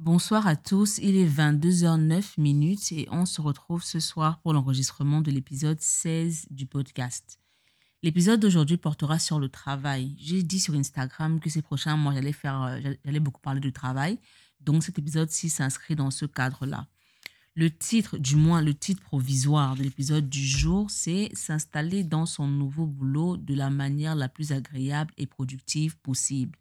[0.00, 5.20] Bonsoir à tous, il est 22h09 minutes et on se retrouve ce soir pour l'enregistrement
[5.20, 7.38] de l'épisode 16 du podcast.
[8.02, 10.16] L'épisode d'aujourd'hui portera sur le travail.
[10.18, 13.70] J'ai dit sur Instagram que ces prochains mois, j'allais faire, euh, j'allais beaucoup parler de
[13.70, 14.18] travail.
[14.60, 16.88] Donc cet épisode-ci s'inscrit dans ce cadre-là.
[17.54, 22.48] Le titre, du moins le titre provisoire de l'épisode du jour, c'est S'installer dans son
[22.48, 26.58] nouveau boulot de la manière la plus agréable et productive possible.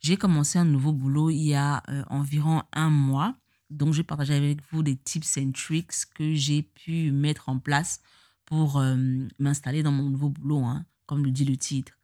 [0.00, 3.34] J'ai commencé un nouveau boulot il y a euh, environ un mois.
[3.70, 7.58] Donc, je vais partager avec vous des tips and tricks que j'ai pu mettre en
[7.58, 8.00] place
[8.46, 8.96] pour euh,
[9.38, 11.98] m'installer dans mon nouveau boulot, hein, comme le dit le titre.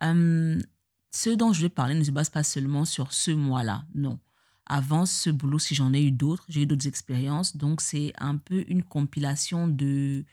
[0.00, 4.20] Ce dont je vais parler ne se base pas seulement sur ce mois-là, non.
[4.66, 7.56] Avant ce boulot, si j'en ai eu d'autres, j'ai eu d'autres expériences.
[7.56, 10.24] Donc, c'est un peu une compilation de,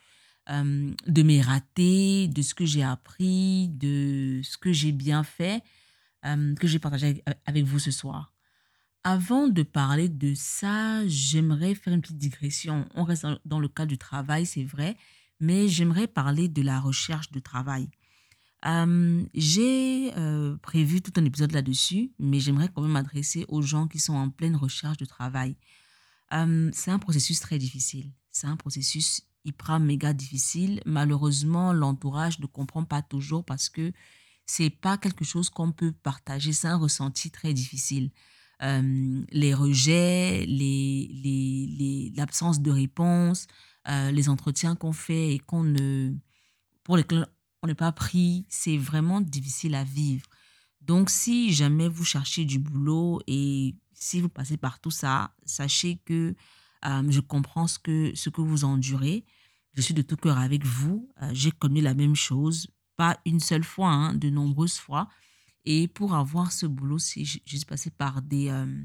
[0.48, 5.64] de mes ratés, de ce que j'ai appris, de ce que j'ai bien fait
[6.26, 8.34] euh, que j'ai partagé avec vous ce soir.
[9.04, 12.88] Avant de parler de ça, j'aimerais faire une petite digression.
[12.96, 14.98] On reste dans le cas du travail, c'est vrai,
[15.40, 17.90] mais j'aimerais parler de la recherche de travail.
[18.66, 23.88] Euh, j'ai euh, prévu tout un épisode là-dessus, mais j'aimerais quand même m'adresser aux gens
[23.88, 25.56] qui sont en pleine recherche de travail.
[26.74, 28.12] c'est un processus très difficile.
[28.32, 30.82] C'est un processus hyper méga difficile.
[30.86, 33.94] Malheureusement, l'entourage ne comprend pas toujours parce que
[34.46, 36.54] c'est pas quelque chose qu'on peut partager.
[36.54, 38.12] C'est un ressenti très difficile.
[38.62, 43.48] Euh, les rejets, les, l'absence de réponse,
[43.88, 46.14] euh, les entretiens qu'on fait et qu'on ne,
[46.84, 47.28] pour lesquels
[47.64, 50.26] on n'est pas pris, c'est vraiment difficile à vivre.
[50.82, 55.98] Donc, si jamais vous cherchez du boulot et si vous passez par tout ça, sachez
[56.06, 56.36] que
[56.86, 59.26] euh, je comprends ce que, ce que vous endurez.
[59.74, 61.10] Je suis de tout cœur avec vous.
[61.34, 65.10] J'ai connu la même chose pas une seule fois, hein, de nombreuses fois.
[65.66, 68.84] Et pour avoir ce boulot, je suis passée par des, euh,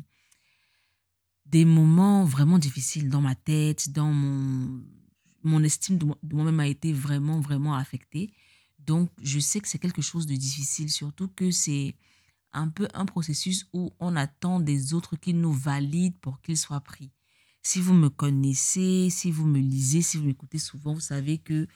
[1.47, 4.83] des moments vraiment difficiles dans ma tête, dans mon,
[5.43, 8.33] mon estime de moi-même a été vraiment, vraiment affectée.
[8.79, 11.97] Donc, je sais que c'est quelque chose de difficile, surtout que c'est
[12.53, 16.81] un peu un processus où on attend des autres qui nous valident pour qu'ils soient
[16.81, 17.11] pris.
[17.63, 21.69] Si vous me connaissez, si vous me lisez, si vous m'écoutez souvent, vous savez que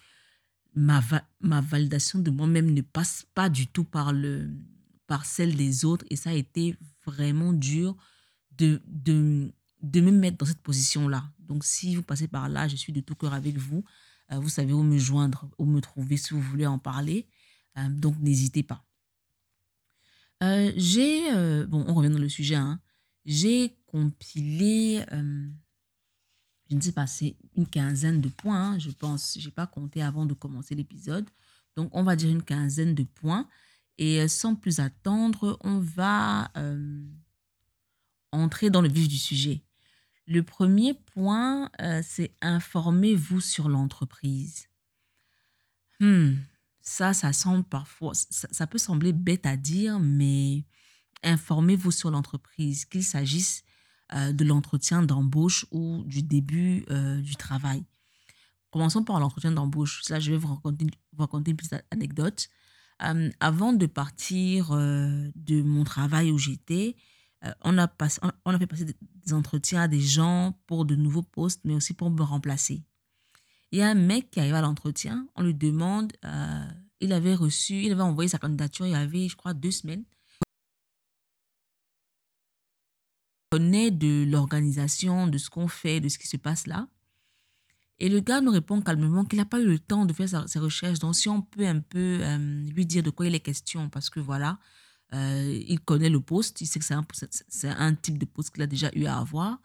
[0.74, 1.02] ma,
[1.40, 4.50] ma validation de moi-même ne passe pas du tout par, le,
[5.06, 6.04] par celle des autres.
[6.10, 7.96] Et ça a été vraiment dur
[8.52, 9.52] de, de,
[9.82, 11.30] de me mettre dans cette position-là.
[11.38, 13.84] Donc, si vous passez par là, je suis de tout cœur avec vous.
[14.32, 17.26] Euh, vous savez où me joindre, où me trouver si vous voulez en parler.
[17.78, 18.84] Euh, donc, n'hésitez pas.
[20.42, 21.30] Euh, j'ai,
[21.66, 22.80] bon, on revient dans le sujet, hein.
[23.24, 25.04] j'ai compilé
[26.70, 29.38] je ne sais pas, c'est une quinzaine de points, hein, je pense.
[29.38, 31.28] Je n'ai pas compté avant de commencer l'épisode.
[31.76, 33.48] Donc, on va dire une quinzaine de points.
[33.98, 37.04] Et euh, sans plus attendre, on va euh,
[38.32, 39.62] entrer dans le vif du sujet.
[40.26, 44.68] Le premier point, euh, c'est informez-vous sur l'entreprise.
[46.00, 46.32] Hmm,
[46.80, 50.64] ça, ça semble parfois, ça peut sembler bête à dire, mais
[51.22, 53.64] informez-vous sur l'entreprise, qu'il s'agisse
[54.12, 57.82] euh, de l'entretien d'embauche ou du début euh, du travail.
[58.70, 60.02] Commençons par l'entretien d'embauche.
[60.10, 62.48] Là, je vais vous raconter, raconter une petite anecdote.
[63.02, 66.96] Euh, avant de partir de mon travail où j'étais,
[67.62, 67.90] on, a
[68.44, 71.94] on a fait passer des entretiens à des gens pour de nouveaux postes, mais aussi
[71.94, 72.82] pour me remplacer.
[73.72, 76.12] Il y a un mec qui arrive à l'entretien, on lui demande,
[77.00, 80.04] il avait reçu, il avait envoyé sa candidature il y avait, je crois, deux semaines.
[83.58, 86.88] De l'organisation, de ce qu'on fait, de ce qui se passe là.
[87.98, 90.58] Et le gars nous répond calmement qu'il n'a pas eu le temps de faire ses
[90.58, 90.98] recherches.
[90.98, 94.10] Donc, si on peut un peu euh, lui dire de quoi il est question, parce
[94.10, 94.58] que voilà,
[95.12, 96.94] euh, il connaît le poste, il sait que c'est
[97.68, 99.60] un, un type de poste qu'il a déjà eu à avoir.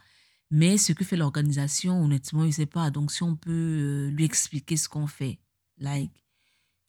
[0.52, 2.92] Mais ce que fait l'organisation, honnêtement, il ne sait pas.
[2.92, 5.40] Donc, si on peut euh, lui expliquer ce qu'on fait,
[5.78, 6.24] like,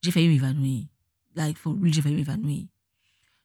[0.02, 0.86] j'ai failli m'évanouir.
[1.34, 2.66] Like, for j'ai failli m'évanouir.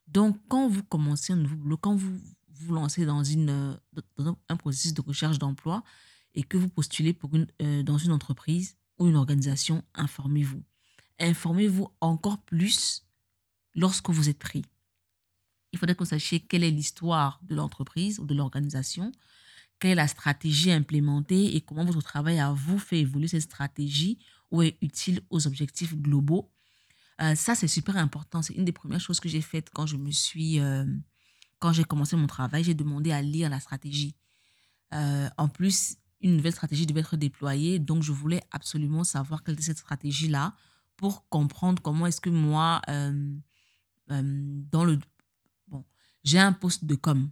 [0.06, 2.18] Donc, quand vous commencez un nouveau boulot, quand vous
[2.58, 3.76] vous lancez euh,
[4.16, 5.82] dans un processus de recherche d'emploi
[6.34, 7.16] et que vous postulez
[7.62, 10.62] euh, dans une entreprise ou une organisation, informez-vous.
[11.18, 13.04] Informez-vous encore plus
[13.74, 14.64] lorsque vous êtes pris.
[15.72, 19.12] Il faudrait que vous sachiez quelle est l'histoire de l'entreprise ou de l'organisation,
[19.78, 24.18] quelle est la stratégie implémentée et comment votre travail à vous fait évoluer cette stratégie
[24.50, 26.50] ou est utile aux objectifs globaux.
[27.20, 28.42] Euh, ça, c'est super important.
[28.42, 30.60] C'est une des premières choses que j'ai faites quand je me suis
[31.66, 34.14] quand j'ai commencé mon travail, j'ai demandé à lire la stratégie.
[34.94, 39.54] Euh, en plus, une nouvelle stratégie devait être déployée, donc je voulais absolument savoir quelle
[39.54, 40.54] était cette stratégie-là
[40.96, 43.34] pour comprendre comment est-ce que moi, euh,
[44.12, 45.00] euh, dans le...
[45.66, 45.84] Bon,
[46.22, 47.30] j'ai un poste de com.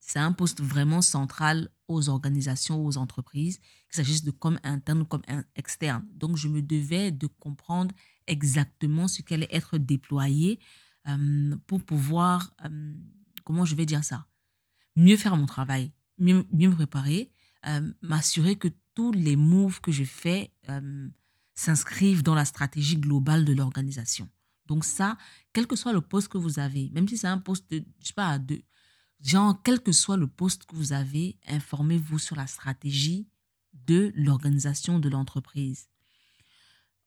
[0.00, 5.04] C'est un poste vraiment central aux organisations, aux entreprises, qu'il s'agisse de comme interne ou
[5.04, 5.22] comme
[5.54, 6.02] externe.
[6.14, 7.94] Donc, je me devais de comprendre
[8.26, 10.60] exactement ce qu'allait être déployé
[11.66, 12.54] pour pouvoir,
[13.48, 14.26] comment je vais dire ça,
[14.94, 17.32] mieux faire mon travail, mieux, mieux me préparer,
[17.66, 20.52] euh, m'assurer que tous les moves que je fais
[21.54, 24.28] s'inscrivent dans la stratégie globale de l'organisation.
[24.66, 25.16] Donc ça,
[25.54, 28.08] quel que soit le poste que vous avez, même si c'est un poste de, je
[28.08, 28.60] sais pas, de,
[29.22, 33.26] genre, quel que soit le poste que vous avez, informez-vous sur la stratégie
[33.72, 35.88] de l'organisation de l'entreprise.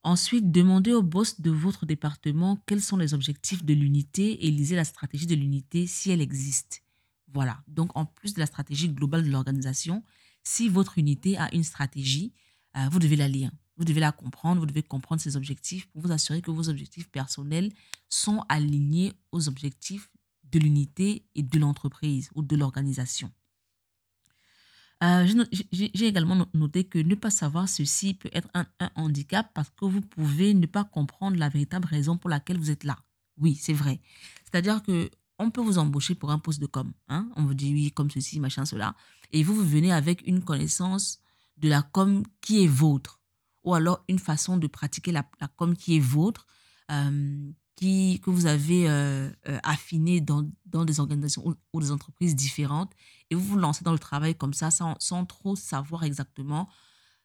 [0.03, 4.75] Ensuite, demandez au boss de votre département quels sont les objectifs de l'unité et lisez
[4.75, 6.83] la stratégie de l'unité si elle existe.
[7.31, 7.61] Voilà.
[7.67, 10.03] Donc, en plus de la stratégie globale de l'organisation,
[10.43, 12.33] si votre unité a une stratégie,
[12.75, 13.51] euh, vous devez la lire.
[13.77, 17.09] Vous devez la comprendre, vous devez comprendre ses objectifs pour vous assurer que vos objectifs
[17.09, 17.71] personnels
[18.09, 20.09] sont alignés aux objectifs
[20.51, 23.31] de l'unité et de l'entreprise ou de l'organisation.
[25.03, 25.25] Euh,
[25.71, 28.65] j'ai également noté que ne pas savoir ceci peut être un,
[28.95, 32.83] handicap parce que vous pouvez ne pas comprendre la véritable raison pour laquelle vous êtes
[32.83, 32.97] là.
[33.37, 33.99] Oui, c'est vrai.
[34.43, 35.09] C'est-à-dire que
[35.39, 36.93] on peut vous embaucher pour un poste de com.
[37.07, 37.31] Hein?
[37.35, 38.95] On vous dit oui, comme ceci, machin, cela.
[39.31, 41.19] Et vous, vous venez avec une connaissance
[41.57, 43.19] de la com qui est vôtre.
[43.63, 45.23] Ou alors une façon de pratiquer la,
[45.55, 46.45] com qui est vôtre,
[46.91, 52.91] euh, que vous avez euh, euh, affiné dans, dans, des organisations ou, des entreprises différentes
[53.29, 56.69] et vous vous lancez dans le travail comme ça sans, sans trop savoir exactement,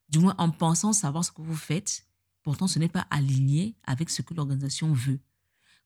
[0.08, 2.06] du moins en pensant savoir ce que vous faites.
[2.42, 5.20] Pourtant, ce n'est pas aligné avec ce que l'organisation veut.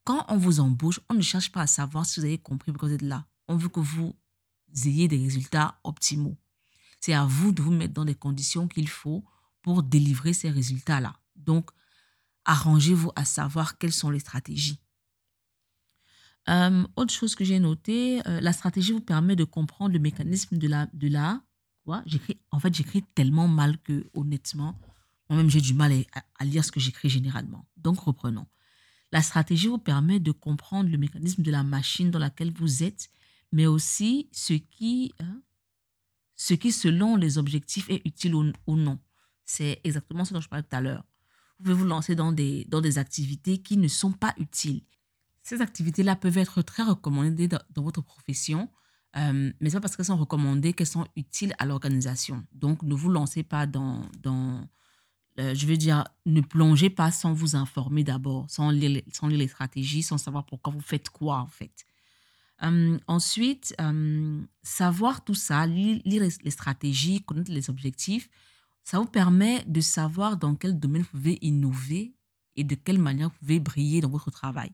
[0.05, 2.89] Quand on vous embauche, on ne cherche pas à savoir si vous avez compris pourquoi
[2.89, 3.27] vous êtes là.
[3.49, 4.15] On veut que vous
[4.85, 6.37] ayez des résultats optimaux.
[7.01, 9.25] C'est à vous de vous mettre dans les conditions qu'il faut
[9.63, 11.17] pour délivrer ces résultats-là.
[11.35, 11.71] Donc,
[12.51, 14.81] arrangez-vous à savoir quelles sont les stratégies.
[16.49, 20.59] Euh, autre chose que j'ai noté, euh, la stratégie vous permet de comprendre le mécanisme
[20.59, 20.87] de la...
[20.93, 21.43] De la
[21.85, 22.03] quoi?
[22.07, 24.81] J'écris, en fait, j'écris tellement mal que, honnêtement,
[25.29, 27.69] moi-même, j'ai du mal à, lire ce que j'écris généralement.
[27.77, 28.49] Donc, reprenons.
[29.13, 33.11] La stratégie vous permet de comprendre le mécanisme de la machine dans laquelle vous êtes,
[33.53, 35.41] mais aussi ce qui, hein,
[36.35, 38.99] ce qui selon les objectifs, est utile ou, ou non.
[39.45, 41.05] C'est exactement ce dont je parlais tout à l'heure
[41.63, 44.83] pouvez vous lancer dans des, dans des activités qui ne sont pas utiles?
[45.43, 48.69] Ces activités-là peuvent être très recommandées dans, votre profession,
[49.17, 52.45] euh, mais c'est parce qu'elles sont recommandées qu'elles sont utiles à l'organisation.
[52.53, 54.69] Donc, ne vous lancez pas dans, dans
[55.39, 59.39] euh, je veux dire, ne plongez pas sans vous informer d'abord, sans lire, sans lire
[59.39, 61.87] les stratégies, sans savoir pourquoi vous faites quoi en fait.
[62.63, 63.75] Euh, ensuite,
[64.63, 68.29] savoir tout ça, lire les stratégies, connaître les objectifs,
[68.85, 72.15] ça vous permet de savoir dans quel domaine vous pouvez innover
[72.57, 74.73] et de quelle manière vous pouvez briller dans votre travail.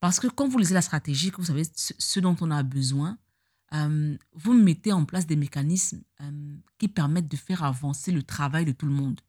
[0.00, 3.18] Parce que quand vous lisez la stratégie, que vous savez ce dont on a besoin,
[3.72, 8.64] euh, vous mettez en place des mécanismes euh, qui permettent de faire avancer le travail
[8.64, 9.20] de tout le monde.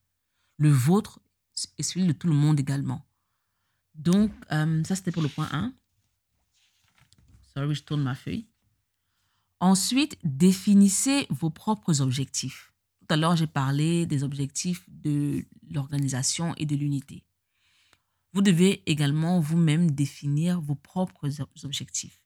[0.57, 1.19] Le vôtre
[1.77, 3.05] et celui de tout le monde également.
[3.95, 5.73] Donc, euh, ça c'était pour le point 1.
[7.53, 8.45] Sorry, je tourne ma feuille.
[9.61, 12.73] Ensuite, définissez vos propres objectifs.
[13.07, 17.23] Tout à l'heure, j'ai parlé des objectifs de l'organisation et de l'unité.
[18.33, 21.29] Vous devez également vous-même définir vos propres
[21.63, 22.19] objectifs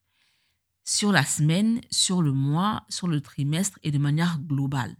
[0.84, 4.96] sur la semaine, sur le mois, sur le trimestre et de manière globale.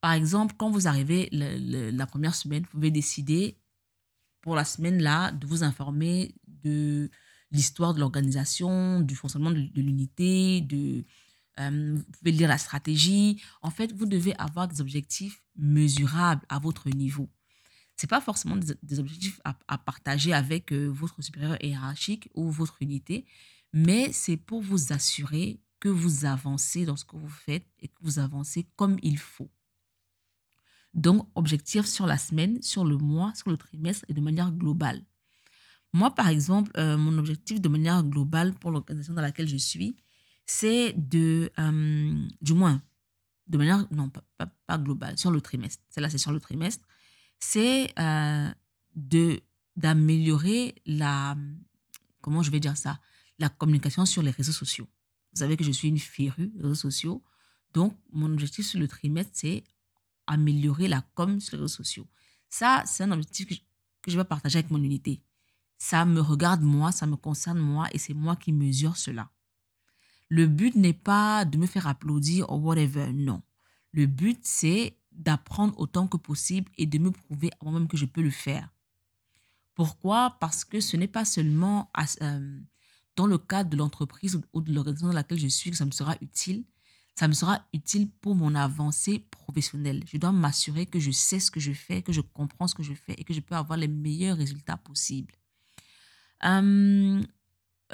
[0.00, 3.60] Par exemple, quand vous arrivez la première semaine, vous pouvez décider
[4.40, 7.10] pour la semaine là de vous informer de
[7.50, 11.04] l'histoire de l'organisation, du fonctionnement de l'unité, de
[11.60, 13.40] euh, vous pouvez lire la stratégie.
[13.60, 17.28] En fait, vous devez avoir des objectifs mesurables à votre niveau.
[17.96, 22.80] Ce n'est pas forcément des, objectifs à, partager avec euh, votre supérieur hiérarchique ou votre
[22.80, 23.26] unité,
[23.72, 27.98] mais c'est pour vous assurer que vous avancez dans ce que vous faites et que
[28.00, 29.50] vous avancez comme il faut.
[30.94, 35.04] Donc, objectif sur la semaine, sur le mois, sur le trimestre et de manière globale.
[35.92, 39.96] Moi, par exemple, euh, mon objectif de manière globale pour l'organisation dans laquelle je suis,
[40.52, 42.82] c'est de, euh, du moins,
[43.46, 44.22] de manière, non, pas,
[44.66, 46.86] pas, globale, sur le trimestre, celle-là c'est sur le trimestre,
[47.38, 48.50] c'est euh,
[49.76, 51.36] d'améliorer la,
[52.20, 53.00] comment je vais dire ça,
[53.38, 54.86] la communication sur les réseaux sociaux.
[55.32, 57.24] Vous savez que je suis une férue réseaux sociaux,
[57.72, 59.64] donc mon objectif sur le trimestre, c'est
[60.26, 62.06] améliorer la com sur les réseaux sociaux.
[62.50, 63.60] Ça, c'est un objectif que je,
[64.02, 65.22] que je vais partager avec mon unité.
[65.78, 69.30] Ça me regarde moi, ça me concerne moi et c'est moi qui mesure cela.
[70.32, 73.42] Le but n'est pas de me faire applaudir ou whatever, non.
[73.92, 78.06] Le but, c'est d'apprendre autant que possible et de me prouver à moi-même que je
[78.06, 78.70] peux le faire.
[79.74, 80.38] Pourquoi?
[80.40, 81.90] Parce que ce n'est pas seulement
[82.22, 82.60] euh,
[83.14, 85.90] dans le cadre de l'entreprise ou de l'organisation dans laquelle je suis que ça me
[85.90, 86.64] sera utile.
[87.14, 90.02] Ça me sera utile pour mon avancée professionnelle.
[90.06, 92.82] Je dois m'assurer que je sais ce que je fais, que je comprends ce que
[92.82, 95.34] je fais et que je peux avoir les meilleurs résultats possibles.
[96.46, 97.22] Euh,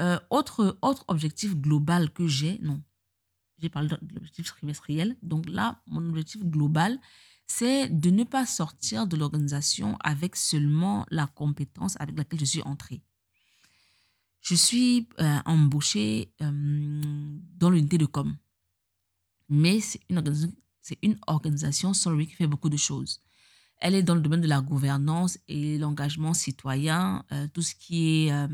[0.01, 2.81] euh, autre, autre objectif global que j'ai, non,
[3.59, 5.17] j'ai parlé de l'objectif trimestriel.
[5.23, 7.01] Donc là, mon objectif global,
[7.47, 12.63] c'est de ne pas sortir de l'organisation avec seulement la compétence avec laquelle je suis
[12.63, 13.03] entrée.
[14.41, 17.03] Je suis euh, embauchée euh,
[17.57, 18.37] dans l'unité de com,
[19.49, 23.21] mais c'est une organisation, c'est une organisation sorry, qui fait beaucoup de choses.
[23.79, 28.49] Elle est dans le domaine de la gouvernance et l'engagement citoyen, tout ce qui est,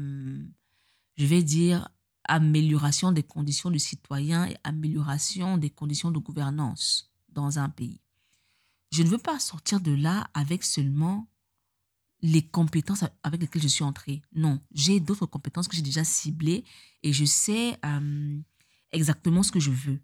[1.16, 1.88] je vais dire,
[2.24, 8.00] amélioration des conditions du citoyen et amélioration des conditions de gouvernance dans un pays.
[8.92, 11.28] Je ne veux pas sortir de là avec seulement
[12.22, 14.22] les compétences avec lesquelles je suis entrée.
[14.34, 16.64] Non, j'ai d'autres compétences que j'ai déjà ciblées
[17.02, 18.38] et je sais euh,
[18.92, 20.00] exactement ce que je veux.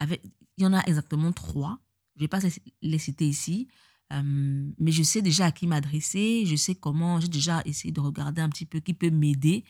[0.00, 1.78] Il y en a exactement trois.
[2.16, 2.40] Je ne vais pas
[2.82, 3.68] les citer ici,
[4.12, 6.44] euh, mais je sais déjà à qui m'adresser.
[6.44, 9.64] Je sais comment, j'ai déjà essayé de regarder un petit peu qui peut m'aider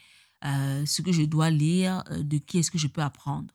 [0.44, 3.54] euh, ce que je dois lire, euh, de qui est-ce que je peux apprendre.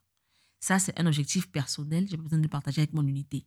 [0.60, 2.08] Ça, c'est un objectif personnel.
[2.10, 3.46] J'ai besoin de le partager avec mon unité.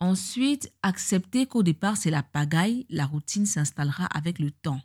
[0.00, 4.80] Ensuite, accepter qu'au départ, c'est la pagaille, la routine s'installera avec le temps.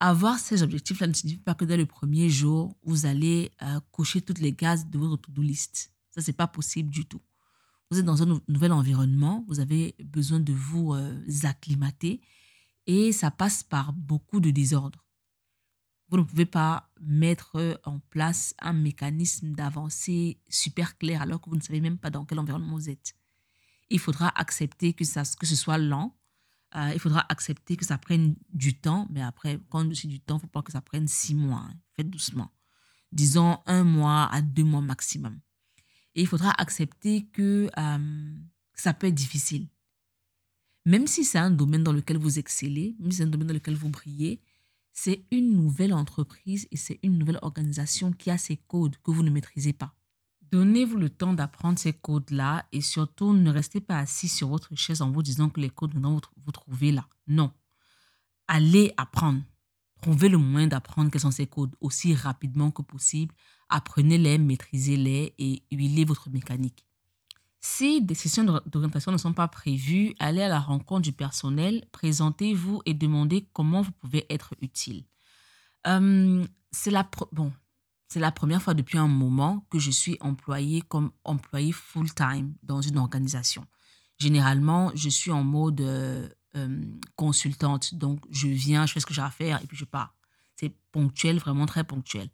[0.00, 4.22] Avoir ces objectifs-là ne signifie pas que dès le premier jour, vous allez euh, cocher
[4.22, 5.92] toutes les gaz de votre to-do list.
[6.10, 7.20] Ça, c'est pas possible du tout.
[7.90, 10.94] Vous êtes dans un nouvel environnement, vous avez besoin de vous
[11.42, 12.20] acclimater
[12.86, 15.04] et ça passe par beaucoup de désordre.
[16.10, 21.56] Vous ne pouvez pas mettre en place un mécanisme d'avancée super clair alors que vous
[21.56, 23.14] ne savez même pas dans quel environnement vous êtes.
[23.90, 26.16] Il faudra accepter que, ça, que ce soit lent.
[26.76, 29.06] Euh, il faudra accepter que ça prenne du temps.
[29.10, 31.34] Mais après, quand je dis du temps, il ne faut pas que ça prenne six
[31.34, 31.66] mois.
[31.68, 31.74] Hein.
[31.96, 32.50] Faites doucement.
[33.12, 35.40] Disons un mois à deux mois maximum.
[36.14, 38.34] Et il faudra accepter que euh,
[38.74, 39.68] ça peut être difficile.
[40.86, 43.54] Même si c'est un domaine dans lequel vous excellez, même si c'est un domaine dans
[43.54, 44.40] lequel vous brillez,
[44.92, 49.22] c'est une nouvelle entreprise et c'est une nouvelle organisation qui a ces codes que vous
[49.22, 49.94] ne maîtrisez pas.
[50.50, 55.00] Donnez-vous le temps d'apprendre ces codes-là et surtout ne restez pas assis sur votre chaise
[55.00, 57.08] en vous disant que les codes, vous, vous trouvez là.
[57.28, 57.52] Non.
[58.48, 59.42] Allez apprendre.
[60.02, 63.34] Trouvez le moyen d'apprendre quels sont ces codes aussi rapidement que possible.
[63.68, 66.84] Apprenez-les, maîtrisez-les et huilez votre mécanique.
[67.60, 72.80] Si des sessions d'orientation ne sont pas prévues, allez à la rencontre du personnel, présentez-vous
[72.86, 75.04] et demandez comment vous pouvez être utile.
[75.86, 77.04] Euh, c'est la,
[78.32, 83.66] première fois depuis un moment que je suis employée comme employée full-time dans une organisation.
[84.18, 86.82] Généralement, je suis en mode euh, euh,
[87.16, 90.14] consultante, donc je viens, je fais ce que j'ai à faire et puis je pars.
[90.56, 92.30] C'est ponctuel, vraiment très ponctuel.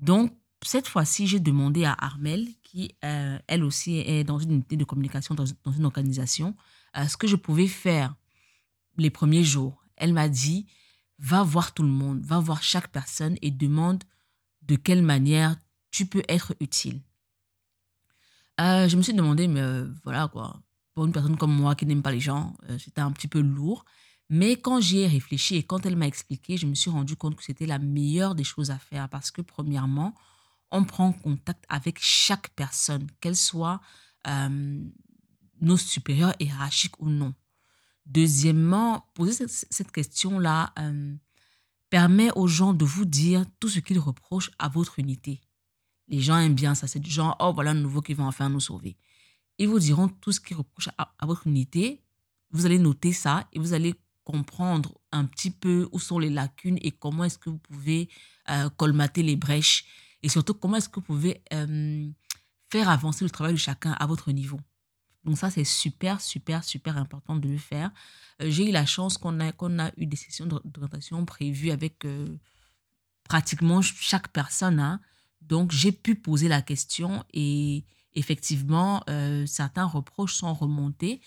[0.00, 4.76] Donc, cette fois-ci, j'ai demandé à Armel, qui euh, elle aussi est dans une unité
[4.76, 6.56] de communication, dans, une organisation,
[6.96, 8.14] euh, ce que je pouvais faire
[8.96, 9.84] les premiers jours.
[9.96, 10.66] Elle m'a dit,
[11.18, 14.02] va voir tout le monde, va voir chaque personne et demande
[14.62, 15.56] de quelle manière
[15.90, 17.00] tu peux être utile.
[18.60, 20.60] Euh, je me suis demandé, mais voilà quoi,
[20.94, 23.84] pour une personne comme moi qui n'aime pas les gens, c'était un petit peu lourd.
[24.30, 27.36] Mais quand j'y ai réfléchi et quand elle m'a expliqué, je me suis rendu compte
[27.36, 30.14] que c'était la meilleure des choses à faire parce que premièrement,
[30.74, 33.80] on prend contact avec chaque personne, qu'elle soit
[34.26, 34.84] euh,
[35.60, 37.32] nos supérieurs hiérarchiques ou non.
[38.06, 41.14] Deuxièmement, poser cette, question-là euh,
[41.90, 45.40] permet aux gens de vous dire tout ce qu'ils reprochent à votre unité.
[46.08, 48.48] Les gens aiment bien ça, c'est du genre, oh voilà un nouveau qui va enfin
[48.48, 48.96] nous sauver.
[49.58, 52.02] Ils vous diront tout ce qu'ils reprochent à, votre unité.
[52.50, 56.78] Vous allez noter ça et vous allez comprendre un petit peu où sont les lacunes
[56.82, 58.08] et comment est-ce que vous pouvez
[58.50, 59.84] euh, colmater les brèches
[60.24, 62.08] et surtout, comment est-ce que vous pouvez euh,
[62.72, 64.58] faire avancer le travail de chacun à votre niveau?
[65.22, 67.90] Donc ça, c'est super, super, super important de le faire.
[68.40, 72.06] Euh, j'ai eu la chance qu'on a, qu'on a eu des sessions d'orientation prévues avec
[72.06, 72.26] euh,
[73.24, 74.80] pratiquement chaque personne.
[74.80, 75.02] Hein.
[75.42, 79.04] Donc, j'ai pu poser la question et effectivement,
[79.44, 81.20] certains reproches sont remontés.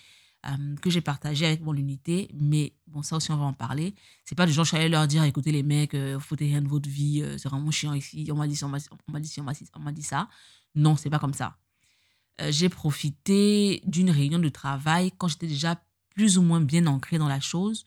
[0.46, 2.30] Euh, que j'ai partagé avec mon unité.
[2.32, 3.94] Mais bon, ça aussi, on va en parler.
[4.24, 6.62] C'est pas du genre, je suis allée leur dire, écoutez les mecs, euh, foutez rien
[6.62, 9.28] de votre vie, euh, c'est vraiment chiant ici, on m'a dit ça, on m'a dit,
[9.28, 10.28] dit, on dit ça.
[10.76, 11.58] Non, c'est pas comme ça.
[12.50, 15.82] j'ai profité d'une réunion de travail quand j'étais déjà
[16.14, 17.84] plus ou moins bien ancrée dans la chose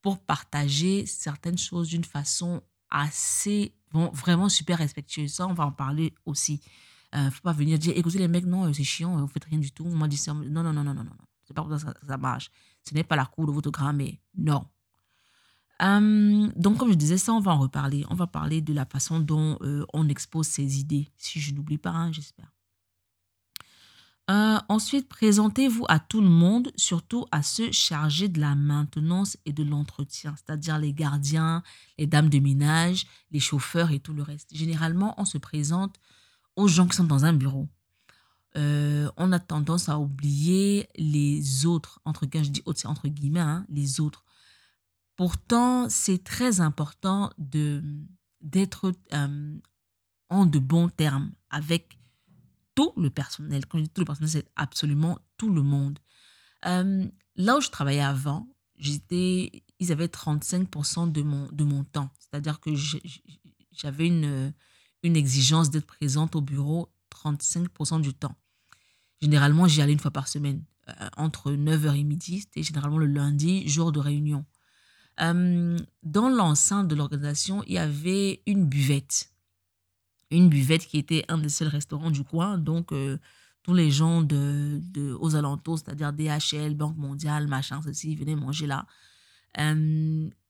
[0.00, 5.34] pour partager certaines choses d'une façon assez, bon, vraiment super respectueuse.
[5.34, 6.62] Ça, on va en parler aussi.
[7.14, 9.70] ne faut pas venir dire, écoutez les mecs, non, c'est chiant, vous faites rien du
[9.70, 9.84] tout.
[9.84, 10.32] On m'a dit ça.
[10.32, 11.10] Non, non, non, non, non.
[11.54, 11.66] Pas.
[12.82, 14.14] Ce n'est pas la cour de votre grand-mère.
[14.36, 14.66] Non.
[15.80, 18.04] Hum, donc, comme je disais, ça, on va en reparler.
[18.10, 21.78] On va parler de la façon dont euh, on expose ses idées, si je n'oublie
[21.78, 22.52] pas, hein, j'espère.
[24.30, 29.52] Euh, ensuite, présentez-vous à tout le monde, surtout à ceux chargés de la maintenance et
[29.52, 31.64] de l'entretien, c'est-à-dire les gardiens,
[31.98, 34.54] les dames de ménage, les chauffeurs et tout le reste.
[34.54, 35.96] Généralement, on se présente
[36.54, 37.68] aux gens qui sont dans un bureau.
[38.56, 44.24] Euh, on a tendance à oublier les autres, entre, guillemets, hein, les autres.
[45.16, 47.82] Pourtant, c'est très important de
[48.40, 49.58] d'être euh,
[50.30, 51.98] en de bons termes avec
[52.74, 53.66] tout le personnel.
[53.66, 55.98] Quand je dis tout le personnel, c'est absolument tout le monde.
[56.64, 62.08] Euh, là où je travaillais avant, j'étais, ils avaient 35% de mon, de mon temps.
[62.18, 62.70] C'est-à-dire que
[63.72, 64.54] j'avais une,
[65.02, 68.36] une exigence d'être présente au bureau 35% du temps.
[69.20, 72.40] Généralement, j'y allais une fois par semaine, euh, entre 9h et midi.
[72.40, 74.44] C'était généralement le lundi, jour de réunion.
[75.20, 79.30] Euh, dans l'enceinte de l'organisation, il y avait une buvette
[80.30, 82.56] une buvette qui était un des seuls restaurants du coin.
[82.56, 83.18] Donc, euh,
[83.62, 88.66] tous les gens de, de aux alentours, c'est-à-dire DHL, Banque mondiale, machin, ceci, venaient manger
[88.66, 88.86] là.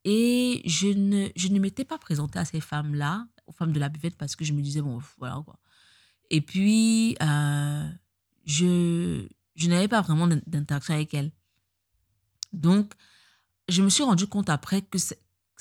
[0.05, 3.88] Et je ne, je ne m'étais pas présentée à ces femmes-là, aux femmes de la
[3.88, 5.59] buvette, parce que je me disais, bon, voilà quoi.
[6.31, 7.89] Et puis, euh,
[8.45, 11.33] je, je n'avais pas vraiment d'interaction avec elles.
[12.53, 12.93] Donc,
[13.69, 15.15] je me suis rendu compte après que ça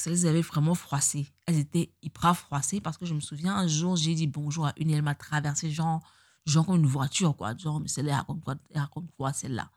[0.07, 1.27] les avait vraiment froissées.
[1.45, 4.73] Elles étaient hyper froissées parce que je me souviens, un jour, j'ai dit bonjour à
[4.77, 6.01] une et elle m'a traversé, genre,
[6.45, 7.55] genre comme une voiture, quoi.
[7.57, 9.69] Genre, mais celle-là, raconte quoi, raconte quoi celle-là?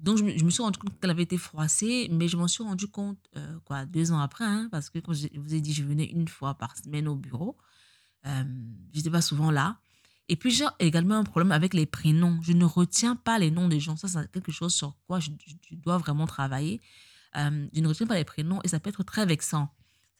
[0.00, 2.86] Donc, je me, suis rendu compte qu'elle avait été froissée, mais je m'en suis rendu
[2.86, 5.82] compte, euh, quoi, deux ans après, hein, parce que, comme je vous ai dit, je
[5.82, 7.56] venais une fois par semaine au bureau.
[8.26, 8.44] Euh,
[8.92, 9.80] je n'étais pas souvent là.
[10.28, 12.38] Et puis, j'ai également un problème avec les prénoms.
[12.42, 13.96] Je ne retiens pas les noms des gens.
[13.96, 15.30] Ça, c'est quelque chose sur quoi je
[15.72, 16.80] dois vraiment travailler
[17.36, 19.68] euh, je ne retiens pas les prénoms et ça peut être très vexant.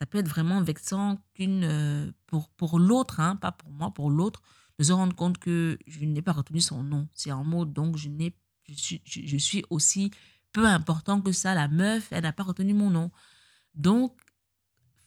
[0.01, 4.11] Ça peut être vraiment vexant qu'une, euh, pour, pour l'autre, hein, pas pour moi, pour
[4.11, 4.43] l'autre,
[4.79, 7.09] de se rendre compte que je n'ai pas retenu son nom.
[7.15, 8.37] C'est un mot, donc je, n'ai,
[8.69, 10.13] je, suis, je, suis aussi
[10.53, 11.55] peu important que ça.
[11.55, 13.11] La meuf, elle n'a pas retenu mon nom.
[13.75, 14.17] Donc,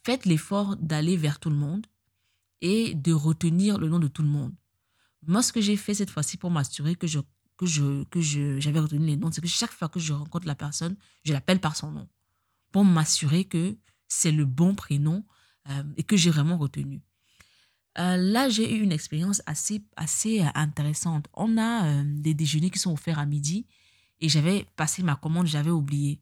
[0.03, 1.87] faites l'effort d'aller vers tout le monde
[2.59, 4.53] et de retenir le nom de tout le monde.
[5.27, 7.19] Moi, ce que j'ai fait cette fois-ci pour m'assurer que je
[7.57, 10.47] que je que je j'avais retenu les noms, c'est que chaque fois que je rencontre
[10.47, 12.07] la personne, je l'appelle par son nom
[12.71, 15.23] pour m'assurer que c'est le bon prénom
[15.69, 17.01] euh, et que j'ai vraiment retenu.
[17.97, 21.27] Euh, là, j'ai eu une expérience assez, assez euh, intéressante.
[21.33, 23.67] On a des déjeuners qui sont offerts à midi
[24.19, 26.21] et j'avais passé ma commande, j'avais oublié.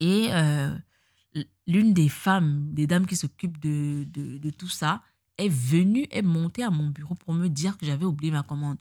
[0.00, 0.28] Et
[1.66, 5.02] l'une des femmes, des dames qui s'occupent de, de, de, tout ça,
[5.38, 8.78] est venue, est montée à mon bureau pour me dire que j'avais oublié ma commande.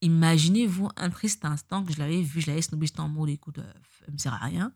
[0.00, 3.58] Imaginez-vous un triste instant que je l'avais vu, je l'avais snobé, j'étais en mode écoute,
[3.58, 3.72] euh,
[4.06, 4.72] ça me sert à rien.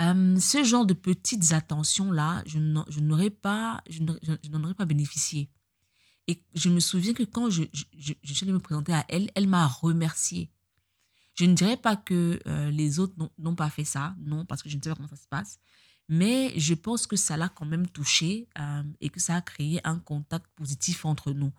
[0.00, 2.58] Euh, ce genre de petites attentions-là, je
[3.00, 5.50] n'aurais pas, je n'en aurais pas bénéficié.
[6.28, 9.46] Et je me souviens que quand je, je, suis allée me présenter à elle, elle
[9.46, 10.50] m'a remercié.
[11.34, 14.68] Je ne dirais pas que euh, les autres n'ont pas fait ça, non, parce que
[14.68, 15.60] je ne sais pas comment ça se passe.
[16.08, 18.48] Mais je pense que ça l'a quand même touché
[19.00, 21.52] et que ça a créé un contact positif entre nous.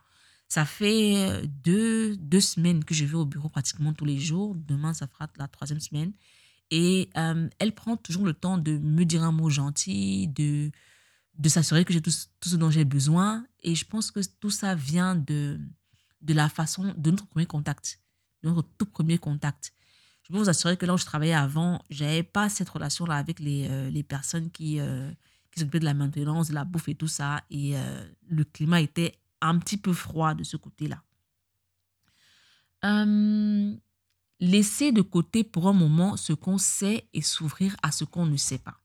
[0.48, 4.56] Ça fait euh, deux, deux semaines que je vais au bureau pratiquement tous les jours.
[4.56, 6.14] Demain, ça fera la troisième semaine.
[6.72, 10.72] Et euh, elle prend toujours le temps de me dire un mot gentil, de,
[11.38, 13.46] de s'assurer que j'ai tout, tout, ce dont j'ai besoin.
[13.62, 15.60] Et je pense que tout ça vient de,
[16.22, 18.00] de la façon, de notre premier contact,
[18.44, 19.74] de notre tout premier contact.
[20.28, 23.16] Je peux vous assurer que là où je travaillais avant, je n'avais pas cette relation-là
[23.16, 24.78] avec les, euh, les personnes qui,
[25.52, 27.42] qui s'occupaient de la maintenance, de la bouffe et tout ça.
[27.50, 27.76] Et
[28.28, 31.02] le climat était un petit peu froid de ce côté-là.
[32.86, 33.76] Euh,
[34.40, 38.38] laisser de côté pour un moment ce qu'on sait et s'ouvrir à ce qu'on ne
[38.38, 38.80] sait pas.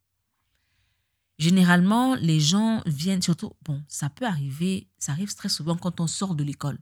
[1.38, 6.07] Généralement, les gens viennent, surtout, bon, ça peut arriver, ça arrive très souvent quand on
[6.07, 6.78] sort de l'école.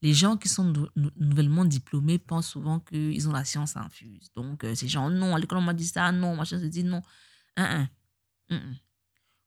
[0.00, 0.72] Les gens qui sont
[1.16, 4.30] nouvellement diplômés pensent souvent qu'ils ont la science infuse.
[4.36, 6.84] Donc, euh, ces gens, non, à l'école, on m'a dit ça, non, machin se dit
[6.84, 7.02] non.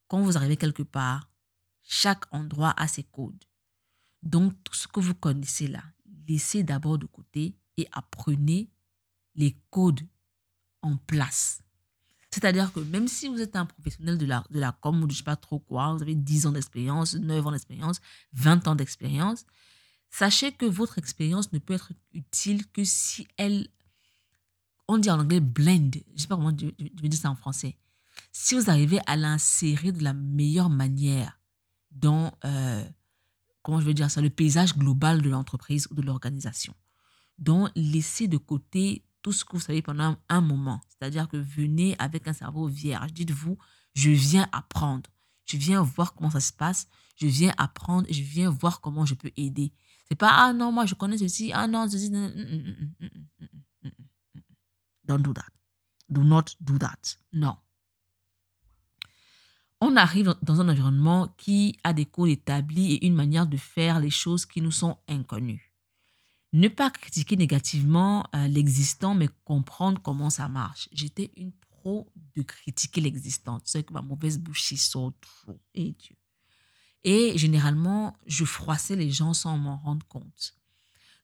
[0.08, 1.30] Quand vous arrivez quelque part,
[1.84, 3.44] chaque endroit a ses codes.
[4.22, 5.84] Donc, tout ce que vous connaissez là,
[6.28, 8.70] laissez d'abord de côté et apprenez
[9.36, 10.02] les codes
[10.82, 11.62] en place.
[12.30, 15.12] C'est-à-dire que même si vous êtes un professionnel de la, de la com ou de
[15.12, 18.00] je sais pas trop quoi, vous avez 10 ans d'expérience, 9 ans d'expérience,
[18.34, 19.46] 20 ans d'expérience,
[20.12, 23.68] sachez que votre expérience ne peut être utile que si elle,
[24.88, 27.36] on dit en anglais blend, je ne sais pas comment je vais dire ça en
[27.36, 27.78] français,
[28.32, 31.40] si vous arrivez à l'insérer de la meilleure manière
[31.92, 32.84] dans, euh,
[33.64, 36.76] comment je veux dire ça, le paysage global de l'entreprise ou de l'organisation.
[37.38, 40.82] Donc, laissez de côté tout ce que vous savez pendant un moment.
[40.90, 43.14] C'est-à-dire que venez avec un cerveau vierge.
[43.14, 43.58] Dites-vous,
[43.94, 45.10] Je viens apprendre.
[45.46, 46.88] Je viens voir comment ça se passe.
[47.18, 48.08] Je viens apprendre.
[48.10, 49.74] Je viens voir comment je peux aider.
[50.12, 51.54] C'est pas, ah non, moi je connais ceci.
[51.54, 52.12] Ah non, ceci.
[55.06, 55.46] Don't do that.
[56.10, 57.16] Do not do that.
[57.32, 57.56] Non.
[59.80, 64.02] On arrive dans un environnement qui a des codes établis et une manière de faire
[64.02, 65.74] les choses qui nous sont inconnues.
[66.52, 70.90] Ne pas critiquer négativement euh, l'existant, mais comprendre comment ça marche.
[70.92, 73.62] J'étais une pro de critiquer l'existant.
[73.62, 75.62] Tu sais que ma mauvaise bouche sort trop.
[75.74, 76.18] Et Dieu.
[77.04, 80.54] Et généralement, je froissais les gens sans m'en rendre compte.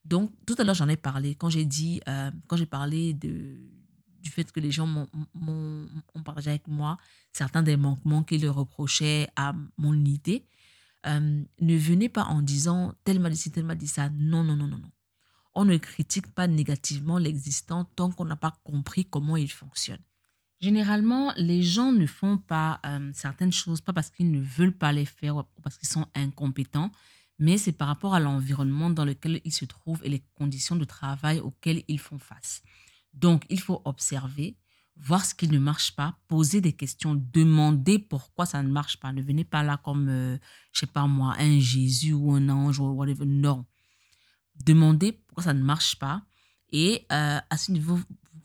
[0.04, 1.34] Donc, tout à l'heure, j'en ai parlé.
[1.34, 5.86] Quand j'ai dit, euh, quand j'ai parlé du fait que les gens m'ont
[6.24, 6.98] partagé avec moi
[7.32, 10.44] certains des manquements qu'ils reprochaient à mon idée,
[11.06, 14.10] euh, ne venez pas en disant tel m'a dit ci, tel m'a dit ça.
[14.10, 14.90] Non, non, non, non, non.
[15.54, 20.02] On ne critique pas négativement l'existant tant qu'on n'a pas compris comment il fonctionne.
[20.60, 24.92] Généralement, les gens ne font pas euh, certaines choses, pas parce qu'ils ne veulent pas
[24.92, 26.90] les faire ou parce qu'ils sont incompétents,
[27.38, 30.84] mais c'est par rapport à l'environnement dans lequel ils se trouvent et les conditions de
[30.84, 32.62] travail auxquelles ils font face.
[33.14, 34.56] Donc, il faut observer,
[34.96, 39.12] voir ce qui ne marche pas, poser des questions, demander pourquoi ça ne marche pas.
[39.12, 40.38] Ne venez pas là comme, euh,
[40.72, 43.26] je sais pas moi, un Jésus ou un ange ou whatever.
[43.26, 43.64] Non.
[44.64, 46.22] Demandez pourquoi ça ne marche pas.
[46.70, 47.98] Et euh, à ce niveau,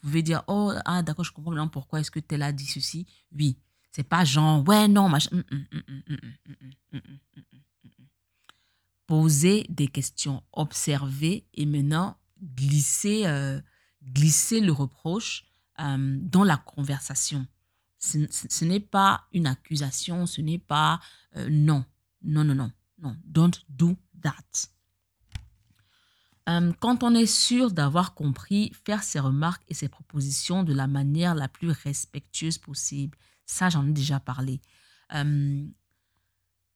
[0.07, 3.05] pouvez dire, oh, ah, d'accord, je comprends maintenant pourquoi est-ce que tel a dit ceci.
[3.37, 3.57] Oui,
[3.91, 5.43] c'est pas genre, ouais, non, machin.
[9.69, 13.61] Des questions, observez et maintenant glissez, euh,
[14.01, 15.45] le reproche
[15.79, 17.45] euh, dans la conversation.
[17.99, 20.99] Ce, n'est pas une accusation, ce n'est pas
[21.37, 21.85] euh, non,
[22.21, 23.15] non, non, non, non.
[23.23, 24.72] Don't do that.
[26.49, 30.87] Euh, quand on est sûr d'avoir compris, faire ses remarques et ses propositions de la
[30.87, 33.17] manière la plus respectueuse possible.
[33.45, 34.61] Ça, j'en ai déjà parlé.
[35.13, 35.65] Euh,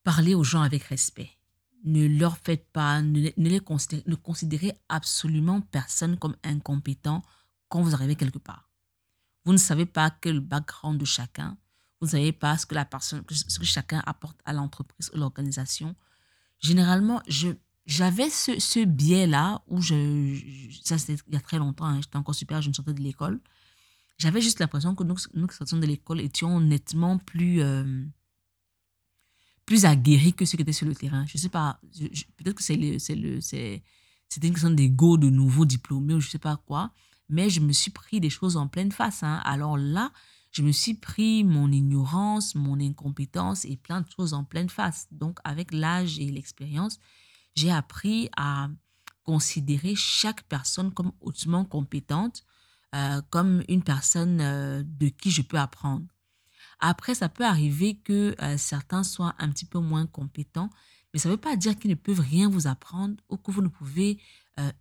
[0.04, 1.30] parlez aux gens avec respect.
[1.84, 7.22] Ne leur faites pas, ne, les considérez, absolument personne comme incompétent
[7.68, 8.70] quand vous arrivez quelque part.
[9.44, 11.56] Vous ne savez pas quel background de chacun.
[12.00, 15.18] Vous ne savez pas ce que la personne, ce que chacun apporte à l'entreprise ou
[15.18, 15.94] l'organisation.
[16.60, 17.50] Généralement, je,
[17.88, 20.38] j'avais ce, ce biais-là où je,
[20.84, 23.00] ça c'était il y a très longtemps, hein, j'étais encore super, je me sortais de
[23.00, 23.40] l'école.
[24.18, 28.04] J'avais juste l'impression que nous, nous qui sortions de l'école étions nettement plus, euh,
[29.64, 31.24] plus aguerris que ceux qui étaient sur le terrain.
[31.26, 31.80] Je sais pas,
[32.36, 36.92] peut-être que c'était une question d'ego de nouveaux diplômés ou je sais pas quoi,
[37.30, 39.22] mais je me suis pris des choses en pleine face.
[39.22, 39.40] Hein.
[39.44, 40.12] Alors là,
[40.50, 45.06] je me suis pris mon ignorance, mon incompétence et plein de choses en pleine face.
[45.10, 46.98] Donc avec l'âge et l'expérience,
[47.58, 48.68] j'ai appris à
[49.24, 52.44] considérer chaque personne comme hautement compétente,
[52.94, 56.06] euh, comme une personne euh, de qui je peux apprendre.
[56.78, 60.70] Après, ça peut arriver que euh, certains soient un petit peu moins compétents,
[61.12, 63.62] mais ça ne veut pas dire qu'ils ne peuvent rien vous apprendre ou que vous
[63.62, 64.18] ne pouvez,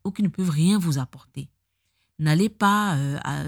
[0.04, 1.50] ou qu'ils ne peuvent rien vous apporter.
[2.20, 2.98] N'allez pas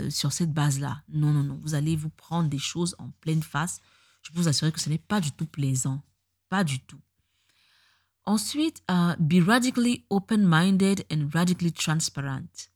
[0.10, 1.02] sur cette base-là.
[1.10, 1.60] Non, non, non.
[1.64, 3.82] Vous allez vous prendre des choses en pleine face.
[4.22, 6.04] Je peux vous assurer que ce n'est pas du tout plaisant.
[6.48, 7.02] Pas du tout.
[8.30, 12.70] Ensuite, uh, be radically open-minded and radically transparent.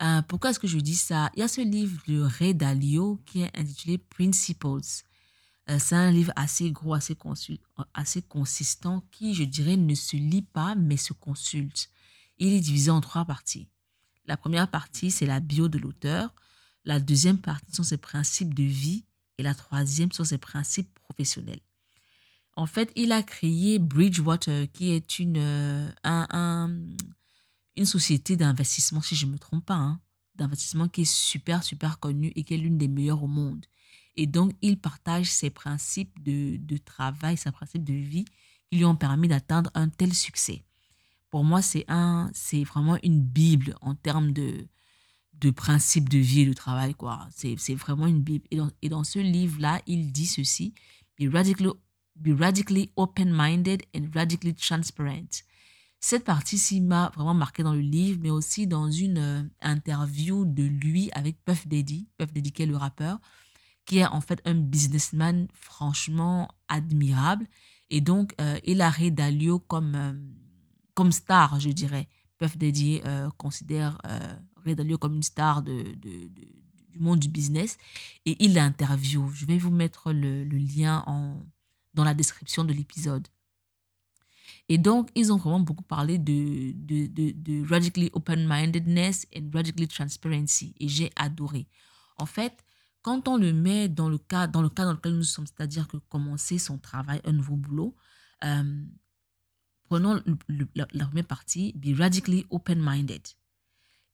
[0.00, 1.30] Uh, pourquoi est-ce que je dis ça?
[1.34, 5.04] Il y a ce livre de Ray Dalio qui est intitulé Principles.
[5.68, 7.18] Uh, c'est un livre assez gros, assez,
[7.92, 11.90] assez consistant qui, je dirais, ne se lit pas mais se consulte.
[12.38, 13.68] Il est divisé en trois parties.
[14.24, 16.34] La première partie, c'est la bio de l'auteur.
[16.86, 19.04] La deuxième partie sont ses principes de vie.
[19.36, 21.60] Et la troisième sont ses principes professionnels.
[22.58, 26.76] En fait, il a créé Bridgewater, qui est une, euh, un,
[27.76, 30.00] une société d'investissement, si je ne me trompe pas, hein,
[30.34, 33.64] d'investissement qui est super, super connue et qui est l'une des meilleures au monde.
[34.16, 38.24] Et donc, il partage ses principes de, de travail, ses principes de vie
[38.68, 40.64] qui lui ont permis d'atteindre un tel succès.
[41.30, 44.66] Pour moi, c'est un, c'est vraiment une bible en termes de,
[45.34, 46.94] de principes de vie et de travail.
[46.94, 47.28] quoi.
[47.30, 48.48] C'est, c'est vraiment une bible.
[48.50, 50.74] Et dans, et dans ce livre-là, il dit ceci,
[51.20, 51.70] Be radically
[52.20, 55.44] be radically open-minded and radically transparent.
[56.00, 60.62] Cette partie-ci m'a vraiment marqué dans le livre, mais aussi dans une euh, interview de
[60.62, 63.18] lui avec Puff Daddy, Puff Daddy qui est le rappeur,
[63.84, 67.46] qui est en fait un businessman franchement admirable.
[67.90, 70.12] Et donc, euh, il a Ray Dalio comme, euh,
[70.94, 72.08] comme star, je dirais.
[72.38, 73.00] Puff Daddy
[73.36, 73.98] considère
[74.64, 77.78] Ray Dalio comme une star de, du monde du business.
[78.26, 79.28] Et il l'interview.
[79.34, 81.42] Je vais vous mettre le lien en,
[81.98, 83.26] dans la description de l'épisode.
[84.68, 90.76] Et donc, ils ont vraiment beaucoup parlé de, de, de, radically open-mindedness and radically transparency.
[90.78, 91.66] Et j'ai adoré.
[92.16, 92.64] En fait,
[93.02, 95.88] quand on le met dans le cas dans le cas dans lequel nous sommes, c'est-à-dire
[95.88, 97.96] que commencer son travail, un nouveau boulot,
[98.44, 98.84] euh,
[99.84, 100.22] prenons
[100.76, 103.26] la, première partie, be radically open-minded.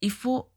[0.00, 0.50] Il faut